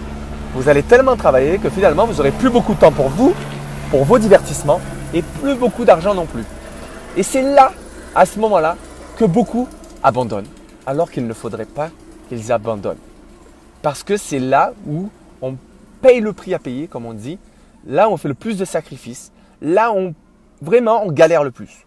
vous 0.53 0.69
allez 0.69 0.83
tellement 0.83 1.15
travailler 1.15 1.57
que 1.59 1.69
finalement, 1.69 2.05
vous 2.05 2.15
n'aurez 2.15 2.31
plus 2.31 2.49
beaucoup 2.49 2.73
de 2.73 2.79
temps 2.79 2.91
pour 2.91 3.09
vous, 3.09 3.33
pour 3.91 4.03
vos 4.05 4.17
divertissements, 4.17 4.81
et 5.13 5.21
plus 5.21 5.55
beaucoup 5.55 5.85
d'argent 5.85 6.13
non 6.13 6.25
plus. 6.25 6.43
Et 7.15 7.23
c'est 7.23 7.41
là, 7.41 7.71
à 8.15 8.25
ce 8.25 8.39
moment-là, 8.39 8.75
que 9.17 9.25
beaucoup 9.25 9.67
abandonnent, 10.03 10.47
alors 10.85 11.11
qu'il 11.11 11.27
ne 11.27 11.33
faudrait 11.33 11.65
pas 11.65 11.89
qu'ils 12.29 12.51
abandonnent. 12.51 12.97
Parce 13.81 14.03
que 14.03 14.17
c'est 14.17 14.39
là 14.39 14.73
où 14.87 15.09
on 15.41 15.55
paye 16.01 16.19
le 16.19 16.33
prix 16.33 16.53
à 16.53 16.59
payer, 16.59 16.87
comme 16.87 17.05
on 17.05 17.13
dit, 17.13 17.39
là 17.85 18.09
où 18.09 18.13
on 18.13 18.17
fait 18.17 18.27
le 18.27 18.33
plus 18.33 18.57
de 18.57 18.65
sacrifices, 18.65 19.31
là 19.61 19.91
où 19.91 19.97
on, 19.97 20.13
vraiment 20.61 21.03
on 21.05 21.11
galère 21.11 21.43
le 21.43 21.51
plus. 21.51 21.85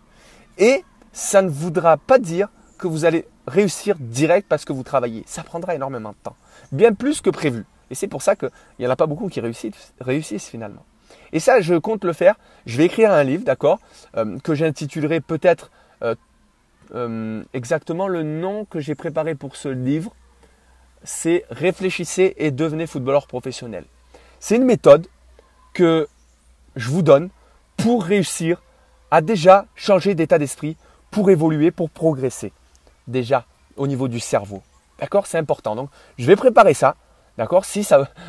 Et 0.58 0.84
ça 1.12 1.42
ne 1.42 1.48
voudra 1.48 1.96
pas 1.96 2.18
dire 2.18 2.48
que 2.78 2.86
vous 2.86 3.04
allez 3.04 3.26
réussir 3.46 3.96
direct 3.98 4.46
parce 4.48 4.64
que 4.64 4.72
vous 4.72 4.82
travaillez. 4.82 5.24
Ça 5.26 5.42
prendra 5.42 5.74
énormément 5.74 6.10
de 6.10 6.16
temps, 6.22 6.36
bien 6.72 6.92
plus 6.92 7.20
que 7.20 7.30
prévu. 7.30 7.64
Et 7.90 7.94
c'est 7.94 8.08
pour 8.08 8.22
ça 8.22 8.36
qu'il 8.36 8.50
n'y 8.78 8.86
en 8.86 8.90
a 8.90 8.96
pas 8.96 9.06
beaucoup 9.06 9.28
qui 9.28 9.40
réussissent, 9.40 10.48
finalement. 10.48 10.84
Et 11.32 11.40
ça, 11.40 11.60
je 11.60 11.74
compte 11.74 12.04
le 12.04 12.12
faire. 12.12 12.36
Je 12.66 12.76
vais 12.76 12.84
écrire 12.84 13.10
un 13.10 13.24
livre, 13.24 13.44
d'accord, 13.44 13.80
euh, 14.16 14.38
que 14.38 14.54
j'intitulerai 14.54 15.20
peut-être 15.20 15.70
euh, 16.02 16.14
euh, 16.94 17.42
exactement 17.52 18.06
le 18.06 18.22
nom 18.22 18.64
que 18.64 18.78
j'ai 18.78 18.94
préparé 18.94 19.34
pour 19.34 19.56
ce 19.56 19.68
livre. 19.68 20.14
C'est 21.02 21.44
Réfléchissez 21.50 22.34
et 22.36 22.50
devenez 22.50 22.86
footballeur 22.86 23.26
professionnel. 23.26 23.84
C'est 24.38 24.56
une 24.56 24.64
méthode 24.64 25.06
que 25.72 26.08
je 26.76 26.88
vous 26.90 27.02
donne 27.02 27.30
pour 27.82 28.04
réussir 28.04 28.62
à 29.10 29.20
déjà 29.20 29.66
changer 29.75 30.14
d'état 30.14 30.38
d'esprit, 30.38 30.76
pour 31.10 31.30
évoluer, 31.30 31.70
pour 31.70 31.90
progresser. 31.90 32.52
Déjà 33.06 33.44
au 33.76 33.87
niveau 33.87 34.08
du 34.08 34.20
cerveau. 34.20 34.62
D'accord? 34.99 35.26
C'est 35.26 35.38
important. 35.38 35.75
Donc, 35.75 35.90
je 36.18 36.26
vais 36.26 36.37
préparer 36.37 36.75
ça. 36.75 36.96
D'accord? 37.38 37.64
Si, 37.64 37.87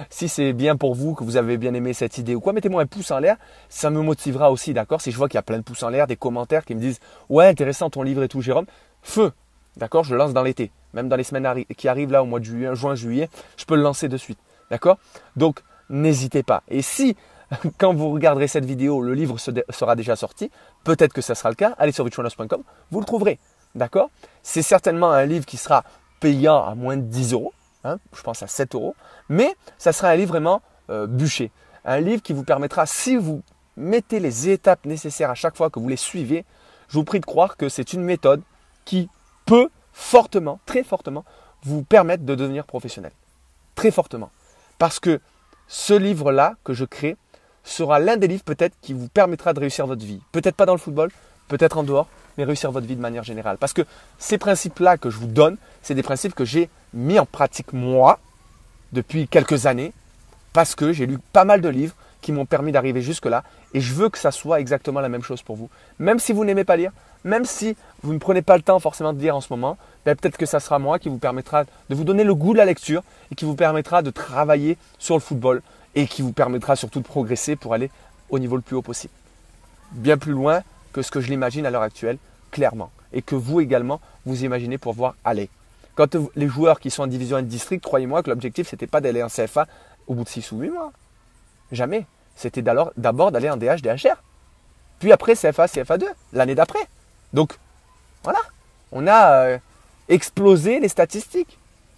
c'est 0.09 0.53
bien 0.53 0.77
pour 0.77 0.95
vous, 0.95 1.13
que 1.15 1.23
vous 1.23 1.35
avez 1.35 1.57
bien 1.57 1.73
aimé 1.73 1.93
cette 1.93 2.17
idée 2.17 2.33
ou 2.33 2.39
quoi, 2.39 2.53
mettez-moi 2.53 2.81
un 2.81 2.85
pouce 2.85 3.11
en 3.11 3.19
l'air. 3.19 3.35
Ça 3.67 3.89
me 3.89 4.01
motivera 4.01 4.51
aussi, 4.51 4.73
d'accord? 4.73 5.01
Si 5.01 5.11
je 5.11 5.17
vois 5.17 5.27
qu'il 5.27 5.37
y 5.37 5.39
a 5.39 5.43
plein 5.43 5.57
de 5.57 5.63
pouces 5.63 5.83
en 5.83 5.89
l'air, 5.89 6.07
des 6.07 6.15
commentaires 6.15 6.63
qui 6.63 6.73
me 6.73 6.79
disent 6.79 6.99
Ouais, 7.29 7.47
intéressant 7.47 7.89
ton 7.89 8.03
livre 8.03 8.23
et 8.23 8.29
tout, 8.29 8.41
Jérôme. 8.41 8.65
Feu 9.01 9.31
D'accord? 9.77 10.03
Je 10.03 10.11
le 10.11 10.17
lance 10.17 10.33
dans 10.33 10.43
l'été. 10.43 10.71
Même 10.93 11.09
dans 11.09 11.15
les 11.15 11.23
semaines 11.23 11.65
qui 11.77 11.87
arrivent 11.87 12.11
là, 12.11 12.23
au 12.23 12.25
mois 12.25 12.39
de 12.39 12.45
juillet, 12.45 12.73
juin, 12.75 12.95
juillet, 12.95 13.29
je 13.57 13.65
peux 13.65 13.75
le 13.75 13.81
lancer 13.81 14.07
de 14.07 14.17
suite. 14.17 14.39
D'accord? 14.69 14.97
Donc, 15.35 15.59
n'hésitez 15.89 16.43
pas. 16.43 16.63
Et 16.69 16.81
si, 16.81 17.17
quand 17.77 17.93
vous 17.93 18.11
regarderez 18.11 18.47
cette 18.47 18.65
vidéo, 18.65 19.01
le 19.01 19.13
livre 19.13 19.37
sera 19.37 19.95
déjà 19.95 20.15
sorti, 20.15 20.51
peut-être 20.83 21.13
que 21.13 21.21
ça 21.21 21.35
sera 21.35 21.49
le 21.49 21.55
cas, 21.55 21.75
allez 21.77 21.91
sur 21.91 22.05
richrunners.com, 22.05 22.63
vous 22.91 22.99
le 22.99 23.05
trouverez. 23.05 23.39
D'accord? 23.75 24.09
C'est 24.43 24.61
certainement 24.61 25.11
un 25.11 25.25
livre 25.25 25.45
qui 25.45 25.57
sera 25.57 25.83
payant 26.19 26.63
à 26.63 26.75
moins 26.75 26.97
de 26.97 27.03
10 27.03 27.33
euros. 27.33 27.53
Hein, 27.83 27.97
je 28.15 28.21
pense 28.21 28.43
à 28.43 28.47
7 28.47 28.75
euros, 28.75 28.95
mais 29.27 29.55
ça 29.77 29.91
sera 29.91 30.09
un 30.09 30.15
livre 30.15 30.33
vraiment 30.33 30.61
euh, 30.89 31.07
bûché. 31.07 31.51
Un 31.83 31.99
livre 31.99 32.21
qui 32.21 32.33
vous 32.33 32.43
permettra, 32.43 32.85
si 32.85 33.15
vous 33.15 33.41
mettez 33.75 34.19
les 34.19 34.49
étapes 34.49 34.85
nécessaires 34.85 35.31
à 35.31 35.35
chaque 35.35 35.57
fois 35.57 35.69
que 35.69 35.79
vous 35.79 35.89
les 35.89 35.97
suivez, 35.97 36.45
je 36.89 36.95
vous 36.95 37.03
prie 37.03 37.19
de 37.19 37.25
croire 37.25 37.57
que 37.57 37.69
c'est 37.69 37.93
une 37.93 38.03
méthode 38.03 38.41
qui 38.85 39.09
peut 39.45 39.69
fortement, 39.93 40.59
très 40.65 40.83
fortement, 40.83 41.25
vous 41.63 41.83
permettre 41.83 42.23
de 42.23 42.35
devenir 42.35 42.65
professionnel. 42.65 43.13
Très 43.73 43.89
fortement. 43.89 44.29
Parce 44.77 44.99
que 44.99 45.19
ce 45.67 45.93
livre-là 45.93 46.55
que 46.63 46.73
je 46.73 46.85
crée 46.85 47.17
sera 47.63 47.99
l'un 47.99 48.17
des 48.17 48.27
livres 48.27 48.43
peut-être 48.43 48.75
qui 48.81 48.93
vous 48.93 49.07
permettra 49.07 49.53
de 49.53 49.59
réussir 49.59 49.87
votre 49.87 50.05
vie. 50.05 50.21
Peut-être 50.31 50.55
pas 50.55 50.65
dans 50.65 50.73
le 50.73 50.79
football, 50.79 51.11
peut-être 51.47 51.77
en 51.77 51.83
dehors, 51.83 52.07
mais 52.37 52.43
réussir 52.43 52.71
votre 52.71 52.87
vie 52.87 52.95
de 52.95 53.01
manière 53.01 53.23
générale. 53.23 53.57
Parce 53.57 53.73
que 53.73 53.83
ces 54.17 54.37
principes-là 54.37 54.97
que 54.97 55.09
je 55.09 55.17
vous 55.17 55.27
donne, 55.27 55.57
c'est 55.81 55.95
des 55.95 56.03
principes 56.03 56.35
que 56.35 56.45
j'ai 56.45 56.69
mis 56.93 57.19
en 57.19 57.25
pratique 57.25 57.73
moi 57.73 58.19
depuis 58.93 59.27
quelques 59.27 59.65
années, 59.65 59.93
parce 60.53 60.75
que 60.75 60.91
j'ai 60.91 61.05
lu 61.05 61.17
pas 61.31 61.45
mal 61.45 61.61
de 61.61 61.69
livres 61.69 61.95
qui 62.21 62.31
m'ont 62.31 62.45
permis 62.45 62.71
d'arriver 62.71 63.01
jusque-là, 63.01 63.43
et 63.73 63.81
je 63.81 63.93
veux 63.93 64.09
que 64.09 64.17
ça 64.17 64.31
soit 64.31 64.59
exactement 64.59 64.99
la 64.99 65.09
même 65.09 65.23
chose 65.23 65.41
pour 65.41 65.55
vous. 65.55 65.69
Même 65.97 66.19
si 66.19 66.33
vous 66.33 66.45
n'aimez 66.45 66.63
pas 66.63 66.75
lire, 66.75 66.91
même 67.23 67.45
si 67.45 67.75
vous 68.03 68.13
ne 68.13 68.19
prenez 68.19 68.41
pas 68.41 68.57
le 68.57 68.63
temps 68.63 68.79
forcément 68.79 69.13
de 69.13 69.19
lire 69.19 69.35
en 69.35 69.41
ce 69.41 69.47
moment, 69.51 69.77
ben 70.05 70.15
peut-être 70.15 70.37
que 70.37 70.45
ça 70.45 70.59
sera 70.59 70.79
moi 70.79 70.99
qui 70.99 71.09
vous 71.09 71.17
permettra 71.17 71.63
de 71.63 71.95
vous 71.95 72.03
donner 72.03 72.23
le 72.23 72.35
goût 72.35 72.53
de 72.53 72.57
la 72.57 72.65
lecture 72.65 73.03
et 73.31 73.35
qui 73.35 73.45
vous 73.45 73.55
permettra 73.55 74.01
de 74.01 74.09
travailler 74.09 74.77
sur 74.97 75.15
le 75.15 75.21
football 75.21 75.61
et 75.95 76.07
qui 76.07 76.21
vous 76.21 76.31
permettra 76.31 76.75
surtout 76.75 76.99
de 76.99 77.05
progresser 77.05 77.55
pour 77.55 77.73
aller 77.73 77.89
au 78.29 78.39
niveau 78.39 78.55
le 78.55 78.61
plus 78.61 78.75
haut 78.75 78.81
possible. 78.81 79.13
Bien 79.91 80.17
plus 80.17 80.31
loin 80.31 80.61
que 80.93 81.01
ce 81.01 81.11
que 81.11 81.21
je 81.21 81.29
l'imagine 81.29 81.65
à 81.65 81.69
l'heure 81.69 81.81
actuelle, 81.81 82.17
clairement. 82.51 82.91
Et 83.13 83.21
que 83.21 83.35
vous 83.35 83.59
également, 83.59 83.99
vous 84.25 84.43
imaginez 84.43 84.77
pour 84.77 84.93
voir 84.93 85.15
aller. 85.23 85.49
Quand 85.95 86.15
les 86.35 86.47
joueurs 86.47 86.79
qui 86.79 86.89
sont 86.89 87.03
en 87.03 87.07
division 87.07 87.37
1 87.37 87.43
district, 87.43 87.83
croyez-moi 87.83 88.23
que 88.23 88.29
l'objectif, 88.29 88.69
ce 88.69 88.75
n'était 88.75 88.87
pas 88.87 89.01
d'aller 89.01 89.21
en 89.21 89.27
CFA 89.27 89.67
au 90.07 90.13
bout 90.13 90.23
de 90.23 90.29
6 90.29 90.51
ou 90.53 90.59
8 90.59 90.69
mois. 90.69 90.91
Jamais. 91.71 92.05
C'était 92.35 92.61
d'abord 92.61 93.31
d'aller 93.31 93.49
en 93.49 93.57
DH, 93.57 93.81
DHR. 93.81 94.15
Puis 94.99 95.11
après 95.11 95.35
CFA, 95.35 95.65
CFA2, 95.65 96.05
l'année 96.33 96.55
d'après. 96.55 96.87
Donc, 97.33 97.57
voilà. 98.23 98.39
On 98.91 99.07
a 99.07 99.45
euh, 99.45 99.57
explosé 100.09 100.79
les 100.79 100.87
statistiques. 100.87 101.57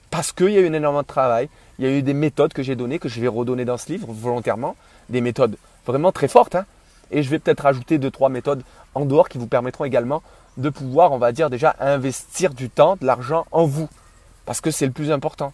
Parce 0.10 0.32
qu'il 0.32 0.50
y 0.50 0.58
a 0.58 0.62
eu 0.62 0.66
énormément 0.66 1.02
de 1.02 1.08
travail. 1.08 1.50
Il 1.80 1.86
y 1.86 1.88
a 1.88 1.92
eu 1.92 2.02
des 2.02 2.14
méthodes 2.14 2.54
que 2.54 2.64
j'ai 2.64 2.76
données, 2.76 3.00
que 3.00 3.10
je 3.10 3.20
vais 3.20 3.28
redonner 3.28 3.66
dans 3.66 3.78
ce 3.78 3.92
livre 3.92 4.08
volontairement. 4.12 4.76
Des 5.10 5.22
méthodes 5.22 5.58
vraiment 5.86 6.12
très 6.12 6.28
fortes. 6.28 6.56
Hein. 6.56 6.66
Et 7.12 7.24
je 7.24 7.30
vais 7.30 7.40
peut-être 7.40 7.62
rajouter 7.62 7.98
deux, 7.98 8.12
trois 8.12 8.30
méthodes 8.30 8.64
en 8.96 9.06
dehors 9.06 9.30
qui 9.30 9.38
vous 9.38 9.48
permettront 9.48 9.86
également 9.86 10.22
de 10.58 10.70
pouvoir, 10.70 11.12
on 11.12 11.18
va 11.18 11.32
dire 11.32 11.50
déjà, 11.50 11.76
investir 11.80 12.54
du 12.54 12.70
temps, 12.70 12.96
de 13.00 13.06
l'argent 13.06 13.46
en 13.52 13.66
vous. 13.66 13.90
Parce 14.46 14.62
que 14.62 14.72
c'est 14.72 14.86
le 14.86 14.92
plus 14.92 15.12
important. 15.12 15.54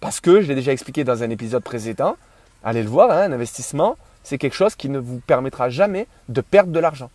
Parce 0.00 0.20
que, 0.20 0.40
je 0.40 0.48
l'ai 0.48 0.54
déjà 0.54 0.72
expliqué 0.72 1.04
dans 1.04 1.22
un 1.22 1.30
épisode 1.30 1.62
précédent, 1.62 2.16
allez 2.64 2.82
le 2.82 2.88
voir, 2.88 3.10
hein, 3.10 3.22
un 3.22 3.32
investissement, 3.32 3.96
c'est 4.24 4.38
quelque 4.38 4.54
chose 4.54 4.74
qui 4.74 4.88
ne 4.88 4.98
vous 4.98 5.20
permettra 5.20 5.70
jamais 5.70 6.06
de 6.28 6.40
perdre 6.40 6.72
de 6.72 6.80
l'argent. 6.80 7.10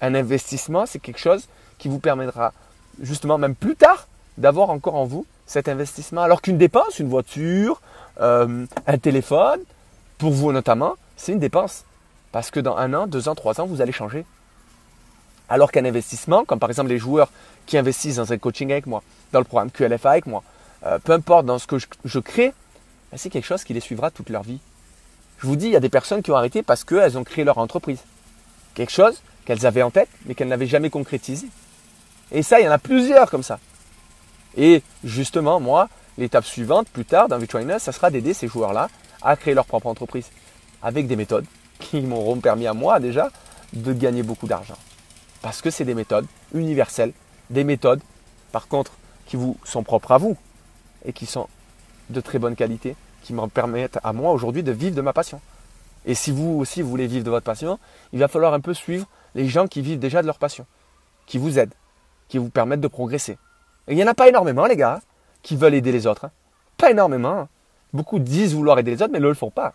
Un 0.00 0.14
investissement, 0.14 0.86
c'est 0.86 1.00
quelque 1.00 1.20
chose 1.20 1.48
qui 1.78 1.88
vous 1.88 1.98
permettra 1.98 2.52
justement 3.00 3.38
même 3.38 3.54
plus 3.54 3.76
tard 3.76 4.08
d'avoir 4.38 4.70
encore 4.70 4.94
en 4.94 5.04
vous 5.04 5.26
cet 5.50 5.68
investissement. 5.68 6.22
Alors 6.22 6.42
qu'une 6.42 6.58
dépense, 6.58 7.00
une 7.00 7.08
voiture, 7.08 7.80
euh, 8.20 8.66
un 8.86 8.98
téléphone, 8.98 9.58
pour 10.16 10.32
vous 10.32 10.52
notamment, 10.52 10.94
c'est 11.16 11.32
une 11.32 11.40
dépense. 11.40 11.84
Parce 12.30 12.52
que 12.52 12.60
dans 12.60 12.76
un 12.76 12.94
an, 12.94 13.08
deux 13.08 13.28
ans, 13.28 13.34
trois 13.34 13.60
ans, 13.60 13.66
vous 13.66 13.80
allez 13.80 13.90
changer. 13.90 14.24
Alors 15.48 15.72
qu'un 15.72 15.84
investissement, 15.84 16.44
comme 16.44 16.60
par 16.60 16.70
exemple 16.70 16.90
les 16.90 16.98
joueurs 16.98 17.30
qui 17.66 17.76
investissent 17.76 18.16
dans 18.16 18.32
un 18.32 18.38
coaching 18.38 18.70
avec 18.70 18.86
moi, 18.86 19.02
dans 19.32 19.40
le 19.40 19.44
programme 19.44 19.72
QLFA 19.72 20.10
avec 20.10 20.26
moi, 20.26 20.44
euh, 20.86 21.00
peu 21.00 21.12
importe 21.12 21.46
dans 21.46 21.58
ce 21.58 21.66
que 21.66 21.78
je, 21.78 22.18
crée, 22.20 22.54
ben, 23.10 23.18
c'est 23.18 23.28
quelque 23.28 23.44
chose 23.44 23.64
qui 23.64 23.74
les 23.74 23.80
suivra 23.80 24.12
toute 24.12 24.30
leur 24.30 24.44
vie. 24.44 24.60
Je 25.38 25.48
vous 25.48 25.56
dis, 25.56 25.66
il 25.66 25.72
y 25.72 25.76
a 25.76 25.80
des 25.80 25.88
personnes 25.88 26.22
qui 26.22 26.30
ont 26.30 26.36
arrêté 26.36 26.62
parce 26.62 26.84
qu'elles 26.84 27.18
ont 27.18 27.24
créé 27.24 27.42
leur 27.42 27.58
entreprise. 27.58 27.98
Quelque 28.74 28.92
chose 28.92 29.20
qu'elles 29.44 29.66
avaient 29.66 29.82
en 29.82 29.90
tête, 29.90 30.08
mais 30.26 30.36
qu'elles 30.36 30.46
n'avaient 30.46 30.68
jamais 30.68 30.90
concrétisé. 30.90 31.48
Et 32.30 32.44
ça, 32.44 32.60
il 32.60 32.66
y 32.66 32.68
en 32.68 32.72
a 32.72 32.78
plusieurs 32.78 33.28
comme 33.28 33.42
ça. 33.42 33.58
Et 34.56 34.82
justement, 35.04 35.60
moi, 35.60 35.88
l'étape 36.18 36.44
suivante, 36.44 36.88
plus 36.88 37.04
tard, 37.04 37.28
dans 37.28 37.38
V-Trainer, 37.38 37.78
ça 37.78 37.92
sera 37.92 38.10
d'aider 38.10 38.34
ces 38.34 38.48
joueurs-là 38.48 38.88
à 39.22 39.36
créer 39.36 39.54
leur 39.54 39.66
propre 39.66 39.86
entreprise 39.86 40.30
avec 40.82 41.06
des 41.06 41.16
méthodes 41.16 41.46
qui 41.78 42.00
m'auront 42.00 42.40
permis 42.40 42.66
à 42.66 42.74
moi 42.74 43.00
déjà 43.00 43.30
de 43.72 43.92
gagner 43.92 44.22
beaucoup 44.22 44.46
d'argent. 44.46 44.76
Parce 45.42 45.62
que 45.62 45.70
c'est 45.70 45.84
des 45.84 45.94
méthodes 45.94 46.26
universelles, 46.52 47.12
des 47.48 47.64
méthodes, 47.64 48.00
par 48.52 48.68
contre, 48.68 48.92
qui 49.26 49.36
vous 49.36 49.56
sont 49.64 49.82
propres 49.82 50.12
à 50.12 50.18
vous 50.18 50.36
et 51.04 51.12
qui 51.12 51.26
sont 51.26 51.48
de 52.10 52.20
très 52.20 52.38
bonne 52.38 52.56
qualité, 52.56 52.96
qui 53.22 53.32
me 53.32 53.46
permettent 53.46 53.98
à 54.02 54.12
moi 54.12 54.32
aujourd'hui 54.32 54.62
de 54.62 54.72
vivre 54.72 54.94
de 54.94 55.00
ma 55.00 55.12
passion. 55.12 55.40
Et 56.04 56.14
si 56.14 56.30
vous 56.30 56.58
aussi 56.58 56.82
voulez 56.82 57.06
vivre 57.06 57.24
de 57.24 57.30
votre 57.30 57.44
passion, 57.44 57.78
il 58.12 58.18
va 58.18 58.28
falloir 58.28 58.54
un 58.54 58.60
peu 58.60 58.74
suivre 58.74 59.06
les 59.34 59.48
gens 59.48 59.66
qui 59.66 59.82
vivent 59.82 59.98
déjà 59.98 60.22
de 60.22 60.26
leur 60.26 60.38
passion, 60.38 60.66
qui 61.26 61.38
vous 61.38 61.58
aident, 61.58 61.74
qui 62.28 62.38
vous 62.38 62.50
permettent 62.50 62.80
de 62.80 62.88
progresser. 62.88 63.38
Il 63.90 63.96
n'y 63.96 64.04
en 64.04 64.06
a 64.06 64.14
pas 64.14 64.28
énormément, 64.28 64.66
les 64.66 64.76
gars, 64.76 65.00
qui 65.42 65.56
veulent 65.56 65.74
aider 65.74 65.90
les 65.90 66.06
autres. 66.06 66.26
Hein. 66.26 66.30
Pas 66.76 66.92
énormément. 66.92 67.48
Beaucoup 67.92 68.20
disent 68.20 68.54
vouloir 68.54 68.78
aider 68.78 68.92
les 68.92 69.02
autres, 69.02 69.12
mais 69.12 69.18
ne 69.18 69.26
le 69.26 69.34
font 69.34 69.50
pas. 69.50 69.74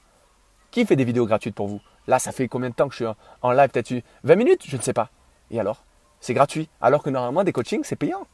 Qui 0.71 0.85
fait 0.85 0.95
des 0.95 1.03
vidéos 1.03 1.25
gratuites 1.25 1.53
pour 1.53 1.67
vous? 1.67 1.81
Là, 2.07 2.17
ça 2.17 2.31
fait 2.31 2.47
combien 2.47 2.69
de 2.69 2.75
temps 2.75 2.87
que 2.87 2.95
je 2.95 3.03
suis 3.03 3.13
en 3.41 3.51
live? 3.51 3.69
Peut-être 3.69 3.93
20 4.23 4.35
minutes? 4.35 4.61
Je 4.65 4.77
ne 4.77 4.81
sais 4.81 4.93
pas. 4.93 5.09
Et 5.51 5.59
alors? 5.59 5.83
C'est 6.21 6.33
gratuit. 6.33 6.69
Alors 6.79 7.03
que 7.03 7.09
normalement, 7.09 7.43
des 7.43 7.51
coachings, 7.51 7.83
c'est 7.83 7.97
payant. 7.97 8.25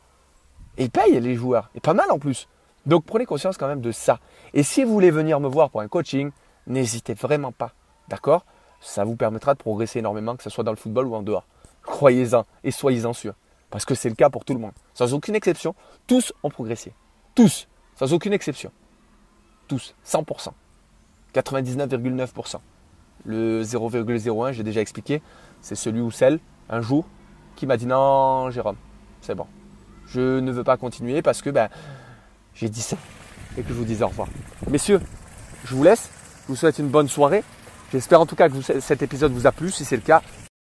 Et 0.77 0.83
ils 0.83 0.91
payent 0.91 1.19
les 1.19 1.33
joueurs. 1.33 1.71
Et 1.73 1.79
pas 1.79 1.95
mal 1.95 2.11
en 2.11 2.19
plus. 2.19 2.47
Donc 2.85 3.03
prenez 3.05 3.25
conscience 3.25 3.57
quand 3.57 3.67
même 3.67 3.81
de 3.81 3.91
ça. 3.91 4.19
Et 4.53 4.61
si 4.61 4.83
vous 4.83 4.93
voulez 4.93 5.11
venir 5.11 5.39
me 5.39 5.47
voir 5.47 5.71
pour 5.71 5.81
un 5.81 5.87
coaching, 5.87 6.31
n'hésitez 6.67 7.15
vraiment 7.15 7.51
pas. 7.51 7.71
D'accord? 8.07 8.45
Ça 8.81 9.03
vous 9.03 9.15
permettra 9.15 9.55
de 9.55 9.59
progresser 9.59 9.99
énormément, 9.99 10.35
que 10.35 10.43
ce 10.43 10.49
soit 10.51 10.63
dans 10.63 10.71
le 10.71 10.77
football 10.77 11.07
ou 11.07 11.15
en 11.15 11.23
dehors. 11.23 11.45
Croyez-en 11.83 12.45
et 12.63 12.71
soyez-en 12.71 13.13
sûrs. 13.13 13.33
Parce 13.71 13.85
que 13.85 13.95
c'est 13.95 14.09
le 14.09 14.15
cas 14.15 14.29
pour 14.29 14.45
tout 14.45 14.53
le 14.53 14.59
monde. 14.59 14.73
Sans 14.93 15.13
aucune 15.13 15.33
exception, 15.33 15.73
tous 16.05 16.33
ont 16.43 16.49
progressé. 16.49 16.93
Tous. 17.33 17.67
Sans 17.95 18.13
aucune 18.13 18.33
exception. 18.33 18.71
Tous. 19.67 19.95
100%. 20.05 20.49
99,9%. 21.33 22.57
Le 23.25 23.63
0,01, 23.63 24.51
j'ai 24.51 24.63
déjà 24.63 24.81
expliqué, 24.81 25.21
c'est 25.61 25.75
celui 25.75 26.01
ou 26.01 26.11
celle, 26.11 26.39
un 26.69 26.81
jour, 26.81 27.05
qui 27.55 27.65
m'a 27.65 27.77
dit 27.77 27.85
non, 27.85 28.49
Jérôme, 28.49 28.77
c'est 29.21 29.35
bon. 29.35 29.45
Je 30.07 30.39
ne 30.39 30.51
veux 30.51 30.63
pas 30.63 30.77
continuer 30.77 31.21
parce 31.21 31.41
que 31.41 31.49
ben, 31.49 31.69
j'ai 32.53 32.67
dit 32.67 32.81
ça 32.81 32.97
et 33.57 33.61
que 33.61 33.69
je 33.69 33.73
vous 33.73 33.85
dis 33.85 34.01
au 34.01 34.07
revoir. 34.07 34.27
Messieurs, 34.69 34.99
je 35.65 35.75
vous 35.75 35.83
laisse. 35.83 36.09
Je 36.43 36.47
vous 36.47 36.55
souhaite 36.55 36.79
une 36.79 36.89
bonne 36.89 37.07
soirée. 37.07 37.43
J'espère 37.91 38.19
en 38.19 38.25
tout 38.25 38.35
cas 38.35 38.49
que 38.49 38.79
cet 38.79 39.01
épisode 39.01 39.31
vous 39.31 39.47
a 39.47 39.51
plu. 39.51 39.71
Si 39.71 39.85
c'est 39.85 39.95
le 39.95 40.01
cas, 40.01 40.21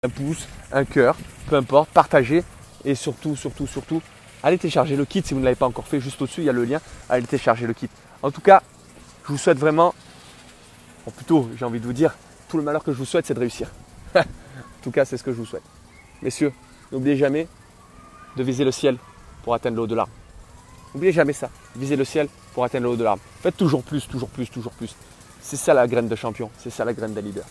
un 0.03 0.09
pouce, 0.09 0.47
un 0.73 0.85
cœur, 0.85 1.17
peu 1.49 1.57
importe, 1.57 1.89
partagez. 1.91 2.45
Et 2.85 2.94
surtout, 2.94 3.37
surtout, 3.37 3.66
surtout, 3.66 4.03
allez 4.42 4.59
télécharger 4.59 4.97
le 4.97 5.05
kit 5.05 5.23
si 5.25 5.35
vous 5.35 5.40
ne 5.40 5.44
l'avez 5.44 5.57
pas 5.57 5.66
encore 5.66 5.87
fait. 5.87 6.01
Juste 6.01 6.20
au-dessus, 6.20 6.42
il 6.42 6.44
y 6.44 6.51
a 6.51 6.53
le 6.53 6.64
lien. 6.64 6.81
Allez 7.09 7.27
télécharger 7.27 7.66
le 7.66 7.73
kit. 7.73 7.88
En 8.23 8.31
tout 8.31 8.40
cas, 8.40 8.62
je 9.25 9.29
vous 9.29 9.38
souhaite 9.38 9.59
vraiment, 9.59 9.94
ou 11.07 11.11
plutôt, 11.11 11.49
j'ai 11.57 11.64
envie 11.64 11.81
de 11.81 11.87
vous 11.87 11.92
dire, 11.92 12.14
tout 12.49 12.57
le 12.57 12.62
malheur 12.62 12.85
que 12.85 12.92
je 12.92 12.99
vous 12.99 13.05
souhaite, 13.05 13.27
c'est 13.27 13.35
de 13.35 13.40
réussir. 13.40 13.70
en 14.14 14.23
tout 14.83 14.90
cas, 14.90 15.05
c'est 15.05 15.16
ce 15.16 15.23
que 15.23 15.33
je 15.33 15.37
vous 15.37 15.47
souhaite. 15.47 15.62
Messieurs, 16.23 16.53
n'oubliez 16.92 17.16
jamais 17.16 17.49
de 18.37 18.42
viser 18.42 18.64
le 18.64 18.73
ciel 18.73 18.99
pour 19.42 19.55
atteindre 19.55 19.77
le 19.77 19.83
haut 19.83 19.87
de 19.87 19.94
l'arbre. 19.94 20.12
N'oubliez 20.94 21.12
jamais 21.12 21.33
ça. 21.33 21.51
Visez 21.77 21.97
le 21.97 22.05
ciel 22.05 22.29
pour 22.53 22.64
atteindre 22.64 22.85
le 22.85 22.90
haut 22.90 22.97
de 22.97 23.05
l'arbre. 23.05 23.23
Faites 23.42 23.57
toujours 23.57 23.83
plus, 23.83 24.07
toujours 24.07 24.29
plus, 24.29 24.49
toujours 24.49 24.73
plus. 24.73 24.94
C'est 25.40 25.57
ça 25.57 25.75
la 25.75 25.87
graine 25.87 26.09
de 26.09 26.16
champion. 26.16 26.51
C'est 26.59 26.70
ça 26.70 26.85
la 26.85 26.92
graine 26.92 27.14
de 27.14 27.20
leader. 27.20 27.44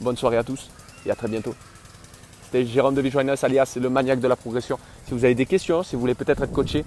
Bonne 0.00 0.16
soirée 0.16 0.36
à 0.36 0.44
tous 0.44 0.70
et 1.06 1.10
à 1.10 1.14
très 1.14 1.28
bientôt. 1.28 1.54
Jérôme 2.64 2.94
de 2.94 3.00
Vijoinus, 3.00 3.42
alias 3.44 3.76
le 3.80 3.90
maniaque 3.90 4.20
de 4.20 4.28
la 4.28 4.36
progression. 4.36 4.78
Si 5.06 5.12
vous 5.12 5.24
avez 5.24 5.34
des 5.34 5.46
questions, 5.46 5.82
si 5.82 5.96
vous 5.96 6.00
voulez 6.00 6.14
peut-être 6.14 6.42
être 6.42 6.52
coaché, 6.52 6.84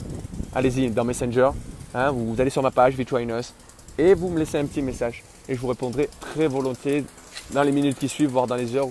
allez-y 0.55 0.89
dans 0.89 1.03
Messenger. 1.03 1.51
Hein, 1.93 2.11
vous, 2.11 2.39
allez 2.39 2.49
sur 2.49 2.63
ma 2.63 2.71
page 2.71 2.95
Vijoinus 2.95 3.53
et 3.97 4.13
vous 4.13 4.29
me 4.29 4.39
laissez 4.39 4.57
un 4.57 4.65
petit 4.65 4.81
message. 4.81 5.23
Et 5.47 5.55
je 5.55 5.59
vous 5.59 5.67
répondrai 5.67 6.09
très 6.19 6.47
volontiers 6.47 7.03
dans 7.51 7.63
les 7.63 7.71
minutes 7.71 7.97
qui 7.99 8.07
suivent, 8.07 8.29
voire 8.29 8.47
dans 8.47 8.55
les 8.55 8.75
heures 8.75 8.87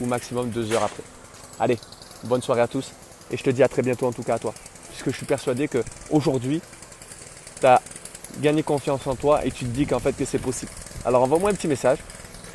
ou 0.00 0.06
maximum 0.06 0.50
deux 0.50 0.72
heures 0.72 0.84
après. 0.84 1.02
Allez, 1.58 1.78
bonne 2.24 2.42
soirée 2.42 2.62
à 2.62 2.68
tous 2.68 2.92
et 3.30 3.36
je 3.36 3.42
te 3.42 3.50
dis 3.50 3.62
à 3.62 3.68
très 3.68 3.82
bientôt 3.82 4.06
en 4.06 4.12
tout 4.12 4.22
cas 4.22 4.34
à 4.34 4.38
toi. 4.38 4.54
Puisque 4.88 5.10
je 5.10 5.16
suis 5.16 5.26
persuadé 5.26 5.68
qu'aujourd'hui, 5.68 6.60
tu 7.60 7.66
as 7.66 7.80
gagné 8.40 8.62
confiance 8.62 9.06
en 9.06 9.14
toi 9.14 9.44
et 9.44 9.50
tu 9.50 9.64
te 9.64 9.70
dis 9.70 9.86
qu'en 9.86 9.98
fait 9.98 10.12
que 10.12 10.24
c'est 10.24 10.38
possible. 10.38 10.70
Alors 11.04 11.22
envoie-moi 11.22 11.50
un 11.50 11.54
petit 11.54 11.68
message. 11.68 11.98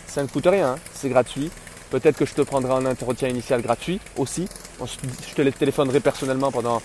Ça 0.08 0.22
ne 0.24 0.28
coûte 0.28 0.48
rien, 0.48 0.74
hein. 0.74 0.76
c'est 0.94 1.10
gratuit. 1.10 1.52
Peut-être 1.90 2.18
que 2.18 2.26
je 2.26 2.34
te 2.34 2.42
prendrai 2.42 2.74
un 2.74 2.86
entretien 2.86 3.30
initial 3.30 3.62
gratuit 3.62 4.00
aussi. 4.18 4.48
Je 4.82 5.34
te 5.34 5.42
téléphonerai 5.50 6.00
personnellement 6.00 6.52
pendant 6.52 6.82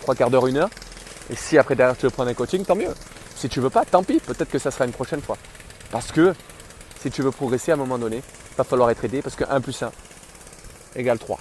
trois 0.00 0.14
quarts 0.14 0.30
d'heure, 0.30 0.46
une 0.46 0.56
heure. 0.56 0.70
Et 1.30 1.36
si 1.36 1.58
après 1.58 1.74
derrière 1.74 1.96
tu 1.96 2.06
veux 2.06 2.10
prendre 2.10 2.30
un 2.30 2.34
coaching, 2.34 2.64
tant 2.64 2.76
mieux. 2.76 2.94
Si 3.36 3.48
tu 3.48 3.60
veux 3.60 3.70
pas, 3.70 3.84
tant 3.84 4.02
pis. 4.02 4.20
Peut-être 4.20 4.50
que 4.50 4.58
ça 4.58 4.70
sera 4.70 4.86
une 4.86 4.92
prochaine 4.92 5.20
fois. 5.20 5.36
Parce 5.90 6.10
que 6.10 6.34
si 7.00 7.10
tu 7.10 7.22
veux 7.22 7.30
progresser 7.30 7.70
à 7.72 7.74
un 7.74 7.78
moment 7.78 7.98
donné, 7.98 8.16
il 8.16 8.56
va 8.56 8.64
falloir 8.64 8.90
être 8.90 9.04
aidé 9.04 9.22
parce 9.22 9.36
que 9.36 9.44
1 9.48 9.60
plus 9.60 9.82
1 9.82 9.90
égale 10.96 11.18
3. 11.18 11.38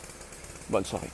Bonne 0.70 0.86
soirée. 0.86 1.10